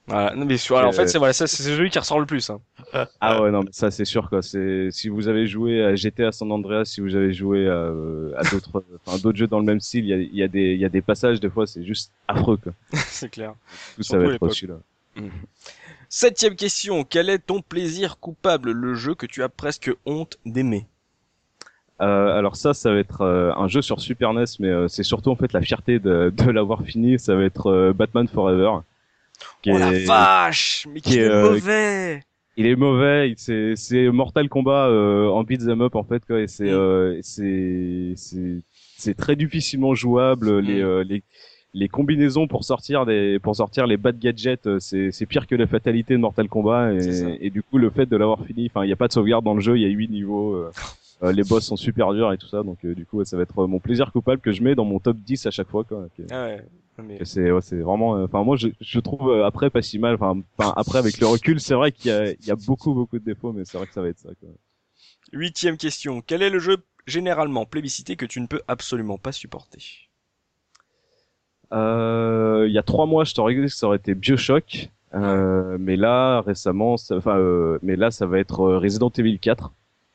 [0.08, 0.36] Voilà.
[0.36, 2.50] Non, mais en fait, c'est voilà, ça, c'est celui qui ressort le plus.
[2.50, 2.60] Hein.
[3.22, 4.44] ah ouais, non, mais ça, c'est sûr, quoi.
[4.44, 7.88] C'est si vous avez joué à GTA San Andreas, si vous avez joué à,
[8.38, 10.74] à d'autres, enfin, d'autres jeux dans le même style, il y a, y a des,
[10.74, 12.74] il y a des passages des fois, c'est juste affreux, quoi.
[13.08, 13.56] c'est clair.
[13.96, 14.78] Tout ça va être celui-là.
[15.16, 15.30] Mmh.
[16.10, 17.04] Septième question.
[17.04, 20.86] Quel est ton plaisir coupable, le jeu que tu as presque honte d'aimer?
[22.02, 25.04] Euh, alors ça, ça va être euh, un jeu sur Super NES, mais euh, c'est
[25.04, 27.18] surtout en fait la fierté de, de l'avoir fini.
[27.18, 28.80] Ça va être euh, Batman Forever.
[29.68, 32.22] Oh la vache Mais qui, est, euh, mauvais
[32.58, 36.48] Il est mauvais, c'est c'est Mortal Kombat euh, en beat'em up en fait quoi et
[36.48, 36.74] c'est mm.
[36.74, 38.62] euh, c'est c'est
[38.98, 41.02] c'est très difficilement jouable les mm.
[41.02, 41.24] les
[41.74, 45.68] les combinaisons pour sortir des pour sortir les bad gadgets c'est c'est pire que la
[45.68, 48.90] fatalité de Mortal Kombat et, et du coup le fait de l'avoir fini enfin il
[48.90, 50.66] y a pas de sauvegarde dans le jeu il y a huit niveaux
[51.22, 53.80] les boss sont super durs et tout ça donc du coup ça va être mon
[53.80, 56.08] plaisir coupable que je mets dans mon top 10 à chaque fois quoi.
[56.32, 56.66] Ah ouais.
[57.24, 58.16] C'est ouais, c'est vraiment.
[58.18, 60.16] Euh, enfin moi je, je trouve euh, après pas si mal.
[60.16, 60.42] Enfin
[60.78, 63.24] après avec le recul c'est vrai qu'il y a, il y a beaucoup beaucoup de
[63.26, 64.30] défauts mais c'est vrai que ça va être ça.
[64.40, 64.50] Quoi.
[65.34, 66.22] Huitième question.
[66.26, 70.10] Quel est le jeu généralement plébiscité que tu ne peux absolument pas supporter?
[71.74, 74.90] Euh, Il y a trois mois je t'aurais dit que ça aurait été Bioshock.
[75.14, 77.38] Euh, mais là récemment, enfin
[77.82, 79.72] mais là ça va être Resident Evil 4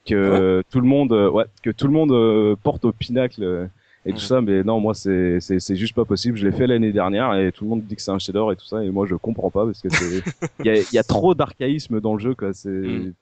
[0.07, 3.69] que ah tout le monde ouais que tout le monde porte au pinacle
[4.07, 6.39] et tout ça mais non moi c'est c'est c'est juste pas possible.
[6.39, 8.57] Je l'ai fait l'année dernière et tout le monde dit que c'est un chef-d'œuvre et
[8.57, 10.23] tout ça et moi je comprends pas parce que c'est
[10.61, 12.53] il y a il y a trop d'archaïsme dans le jeu quoi.
[12.55, 13.13] C'est mm.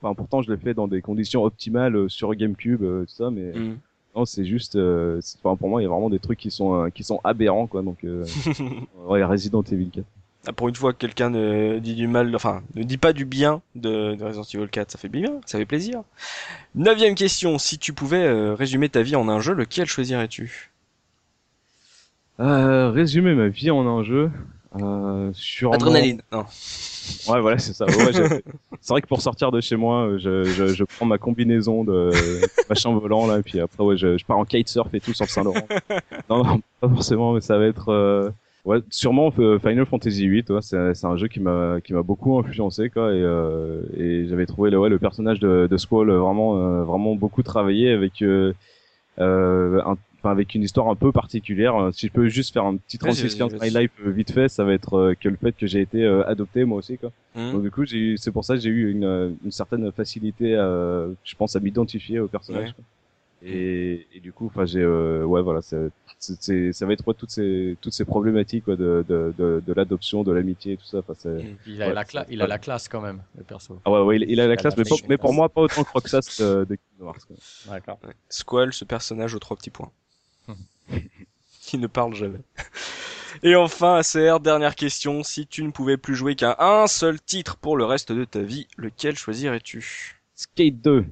[0.00, 3.30] enfin pourtant je l'ai fait dans des conditions optimales euh, sur GameCube euh, tout ça
[3.30, 3.78] mais mm.
[4.16, 6.90] non c'est juste euh, enfin pour moi il y a vraiment des trucs qui sont
[6.92, 8.04] qui sont aberrants quoi donc
[9.06, 10.21] ouais Resident Evil 4 ah,
[10.56, 14.16] pour une fois, quelqu'un ne dit du mal, enfin, ne dit pas du bien de,
[14.16, 16.02] de, Resident Evil 4, ça fait bien, ça fait plaisir.
[16.74, 20.72] Neuvième question, si tu pouvais euh, résumer ta vie en un jeu, lequel choisirais-tu?
[22.40, 24.30] Euh, Résumer ma vie en un jeu
[24.80, 26.46] euh, sur Adrénaline, non.
[27.28, 27.84] Ouais, voilà, c'est ça.
[27.84, 28.12] Ouais,
[28.80, 32.10] c'est vrai que pour sortir de chez moi, je, je, je prends ma combinaison de
[32.70, 35.28] machin volant là, et puis après, ouais, je, je pars en kitesurf et tout sur
[35.28, 35.66] Saint-Laurent.
[36.30, 38.30] non, non, pas forcément, mais ça va être euh,
[38.64, 40.44] Ouais, sûrement euh, Final Fantasy VIII.
[40.50, 44.26] Ouais, c'est, c'est un jeu qui m'a qui m'a beaucoup influencé quoi et, euh, et
[44.28, 48.22] j'avais trouvé le, ouais, le personnage de, de Squall vraiment euh, vraiment beaucoup travaillé avec
[48.22, 48.52] euh,
[49.18, 51.90] un, enfin avec une histoire un peu particulière.
[51.92, 55.14] Si je peux juste faire un petit transition My Life vite fait, ça va être
[55.20, 57.10] que le fait que j'ai été adopté moi aussi quoi.
[57.34, 57.52] Mmh.
[57.52, 61.34] Donc du coup, c'est pour ça que j'ai eu une, une certaine facilité, à, je
[61.34, 62.74] pense, à m'identifier au personnage.
[63.44, 65.90] Et, et, du coup, enfin, j'ai, euh, ouais, voilà, c'est,
[66.72, 70.30] ça va être toutes ces toutes ces problématiques quoi, de, de, de, de l'adoption, de
[70.30, 70.98] l'amitié, tout ça.
[70.98, 73.80] Enfin, c'est, il a la classe, il a la classe quand même, le perso.
[73.84, 75.90] Ah ouais, ouais, il, a la classe, mais, pour, mais pour moi, pas autant que
[75.90, 77.26] Roxas de, de Kingdom Hearts.
[77.68, 77.98] D'accord.
[78.28, 79.90] Squall, ce personnage aux trois petits points,
[81.62, 82.40] qui ne parle jamais.
[83.42, 85.24] Et enfin, ACR, dernière question.
[85.24, 88.42] Si tu ne pouvais plus jouer qu'à un seul titre pour le reste de ta
[88.42, 90.20] vie, lequel choisirais-tu?
[90.36, 91.06] Skate 2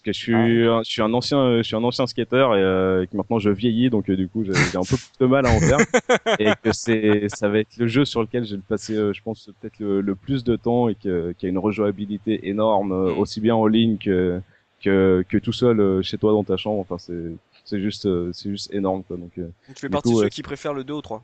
[0.00, 0.80] que je suis, ah.
[0.84, 3.90] je suis un ancien, je suis un ancien skater et euh, que maintenant je vieillis,
[3.90, 5.78] donc euh, du coup j'ai un peu plus de mal à en faire
[6.38, 9.20] et que c'est, ça va être le jeu sur lequel je vais passer, euh, je
[9.22, 13.18] pense peut-être le, plus de temps et qui a une rejouabilité énorme, mm.
[13.18, 14.40] aussi bien en ligne que
[14.82, 16.80] que, que tout seul chez toi dans ta chambre.
[16.80, 19.16] Enfin c'est, c'est juste, c'est juste énorme quoi.
[19.16, 19.44] Donc, tu
[19.76, 21.22] fais partie de ceux qui préfèrent le 2 au 3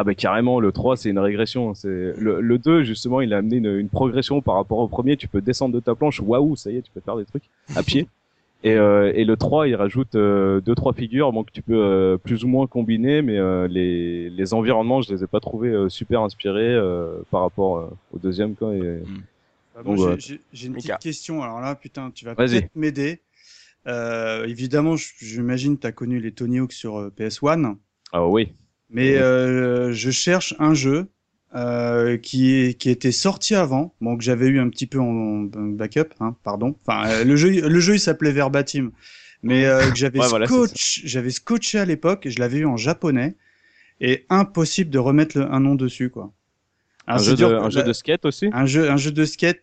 [0.00, 1.74] ah bah carrément, le 3 c'est une régression.
[1.74, 5.16] C'est le, le 2 justement, il a amené une, une, progression par rapport au premier.
[5.16, 7.42] Tu peux descendre de ta planche, waouh, ça y est, tu peux faire des trucs
[7.74, 8.06] à pied.
[8.64, 12.16] Et, euh, et le 3, il rajoute euh, deux trois figures, donc tu peux euh,
[12.16, 16.22] plus ou moins combiner, mais euh, les, les environnements, je les ai pas trouvés super
[16.22, 16.76] inspirés
[17.30, 18.74] par rapport au deuxième quoi.
[18.74, 19.84] Et, hmm.
[19.84, 20.16] bah,
[20.52, 21.42] j'ai une petite question.
[21.42, 23.20] Alors là, putain, tu vas peut-être m'aider.
[23.86, 27.76] évidemment, j'imagine tu as connu les Tony Hawk sur PS1.
[28.12, 28.52] Ah oui.
[28.90, 31.08] Mais euh, je cherche un jeu
[31.54, 36.10] euh, qui, qui était sorti avant, bon que j'avais eu un petit peu en, backup,
[36.20, 36.76] hein, pardon.
[36.86, 38.90] Enfin, euh, le jeu, le jeu il s'appelait Verbatim,
[39.42, 43.34] mais euh, que j'avais scotch, j'avais scotché à l'époque, je l'avais eu en japonais,
[44.02, 46.34] et impossible de remettre le, un nom dessus, quoi.
[47.06, 48.50] un, jeu de, un jeu de skate aussi?
[48.52, 49.62] Un jeu, un jeu de skate.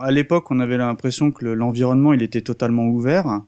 [0.00, 3.42] à l'époque, on avait l'impression que l'environnement il était totalement ouvert.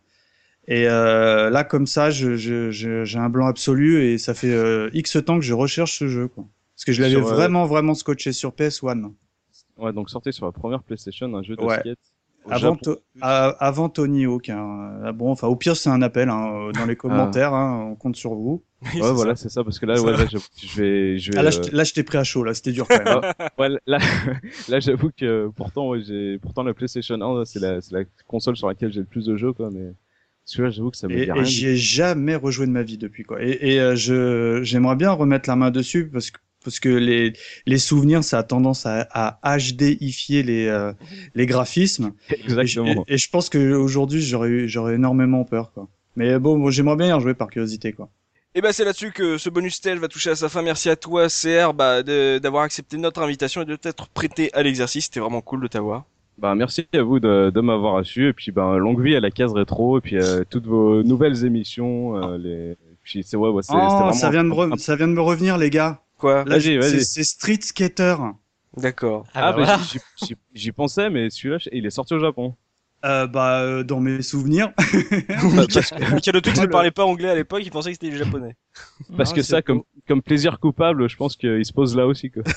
[0.68, 4.90] Et euh, là, comme ça, j'ai je, je, un blanc absolu et ça fait euh,
[4.92, 6.28] X temps que je recherche ce jeu.
[6.28, 6.44] Quoi.
[6.76, 9.12] Parce que je l'avais euh, vraiment, vraiment scotché sur PS1.
[9.78, 11.98] Ouais, donc sorti sur la première PlayStation, un jeu de skate.
[12.50, 12.76] Avant,
[13.20, 14.48] avant, Tony Hawk.
[14.48, 15.00] Hein.
[15.04, 17.54] Ah bon, enfin, au pire, c'est un appel hein, dans les commentaires.
[17.54, 18.62] Hein, on compte sur vous.
[18.94, 21.38] ouais, voilà, c'est ça, parce que là, ouais, là, je, je vais, je vais.
[21.38, 22.42] Ah, là, euh, là, je t'ai pris à chaud.
[22.42, 23.20] Là, c'était dur quand même.
[23.58, 23.98] ouais, là,
[24.68, 28.56] là, j'avoue que pourtant, ouais, j'ai, pourtant la PlayStation 1, c'est la, c'est la console
[28.56, 29.70] sur laquelle j'ai le plus de jeux, quoi.
[29.70, 29.92] Mais
[30.44, 33.22] celui-là, j'avoue que ça me et, et j'y ai jamais rejoué de ma vie depuis
[33.22, 33.42] quoi.
[33.42, 37.32] Et, et euh, je j'aimerais bien remettre la main dessus parce que parce que les
[37.66, 40.92] les souvenirs ça a tendance à, à HDifier les euh,
[41.34, 42.12] les graphismes.
[42.30, 43.04] Exactement.
[43.08, 45.88] Et, je pense que aujourd'hui j'aurais j'aurais énormément peur quoi.
[46.16, 48.10] Mais bon, j'aimerais bien y rejouer par curiosité quoi.
[48.54, 50.60] Et bah c'est là-dessus que ce bonus stage va toucher à sa fin.
[50.60, 55.06] Merci à toi CR bah, d'avoir accepté notre invitation et de t'être prêté à l'exercice.
[55.06, 56.04] C'était vraiment cool de t'avoir.
[56.38, 59.30] Bah, merci à vous de, de m'avoir reçu et puis bah, longue vie à la
[59.30, 62.16] case rétro et puis euh, toutes vos nouvelles émissions.
[62.16, 62.76] Euh, les...
[63.02, 64.12] Puis c'est ouais, ouais c'est, oh, vraiment...
[64.12, 66.00] ça vient de me ça vient de me revenir les gars.
[66.18, 67.04] Quoi Vas-y, vas-y.
[67.04, 68.16] C'est Street Skater.
[68.76, 69.26] D'accord.
[69.34, 69.78] Ah, bah,
[70.22, 72.54] j'y, j'y pensais mais celui-là il est sorti au Japon.
[73.04, 74.72] Euh, bah, euh, dans mes souvenirs.
[75.42, 78.54] Michael Twix ne parlait pas anglais à l'époque, il pensait que c'était japonais.
[79.16, 82.42] Parce que ça, comme, comme plaisir coupable, je pense qu'il se pose là aussi, quoi.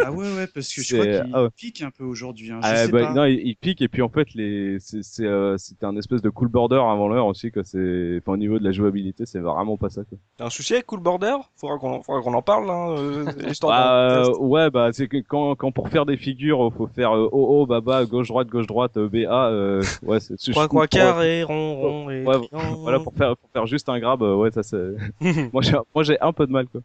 [0.00, 2.50] Ah ouais, ouais, parce que je crois qu'il ah pique un peu aujourd'hui.
[2.50, 5.96] Hein, ah, bah, non, il, pique et puis en fait, les, c'est, euh, c'était un
[5.96, 7.62] espèce de cool border avant l'heure aussi, quoi.
[7.62, 10.18] Enfin, au niveau de la jouabilité, c'est vraiment pas ça, quoi.
[10.36, 11.36] T'as un souci avec cool border?
[11.56, 13.24] Faudra qu'on, faudra qu'on en parle, hein, euh,
[13.62, 17.60] bah, ouais, bah, c'est que quand, quand pour faire des figures, faut faire euh, haut,
[17.60, 20.52] haut, bas, bas, gauche, droite, gauche, droite, euh, BA, euh, ouais, c'est.
[20.52, 22.24] Quoi, quoi, carré, rond, rond et.
[22.24, 22.36] Ouais,
[22.78, 24.94] voilà, pour faire, pour faire juste un grab, ouais, ça c'est.
[25.52, 26.80] moi, j'ai, moi, j'ai un peu de mal, quoi.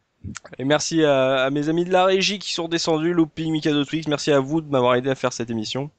[0.57, 4.07] Et merci à, mes amis de la régie qui sont descendus, Looping, Mikado Twix.
[4.07, 5.89] Merci à vous de m'avoir aidé à faire cette émission.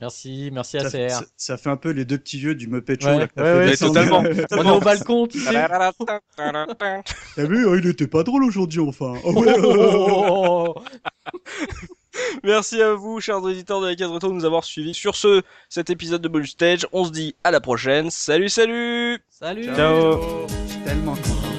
[0.00, 1.22] Merci, merci à CR.
[1.36, 3.08] Ça, fait un peu les deux petits vieux du Muppet Show.
[3.08, 4.20] Ouais, ouais, totalement.
[4.52, 5.52] On est au balcon, tu sais.
[6.36, 9.14] T'as vu, oh, il était pas drôle aujourd'hui, enfin.
[12.42, 15.42] Merci à vous, chers auditeurs de la case retour, de nous avoir suivis sur ce,
[15.68, 16.86] cet épisode de Bonus Stage.
[16.92, 18.10] On se dit à la prochaine.
[18.10, 19.18] Salut, salut!
[19.30, 19.64] Salut!
[19.74, 20.46] Ciao!
[20.84, 21.51] Tellement content.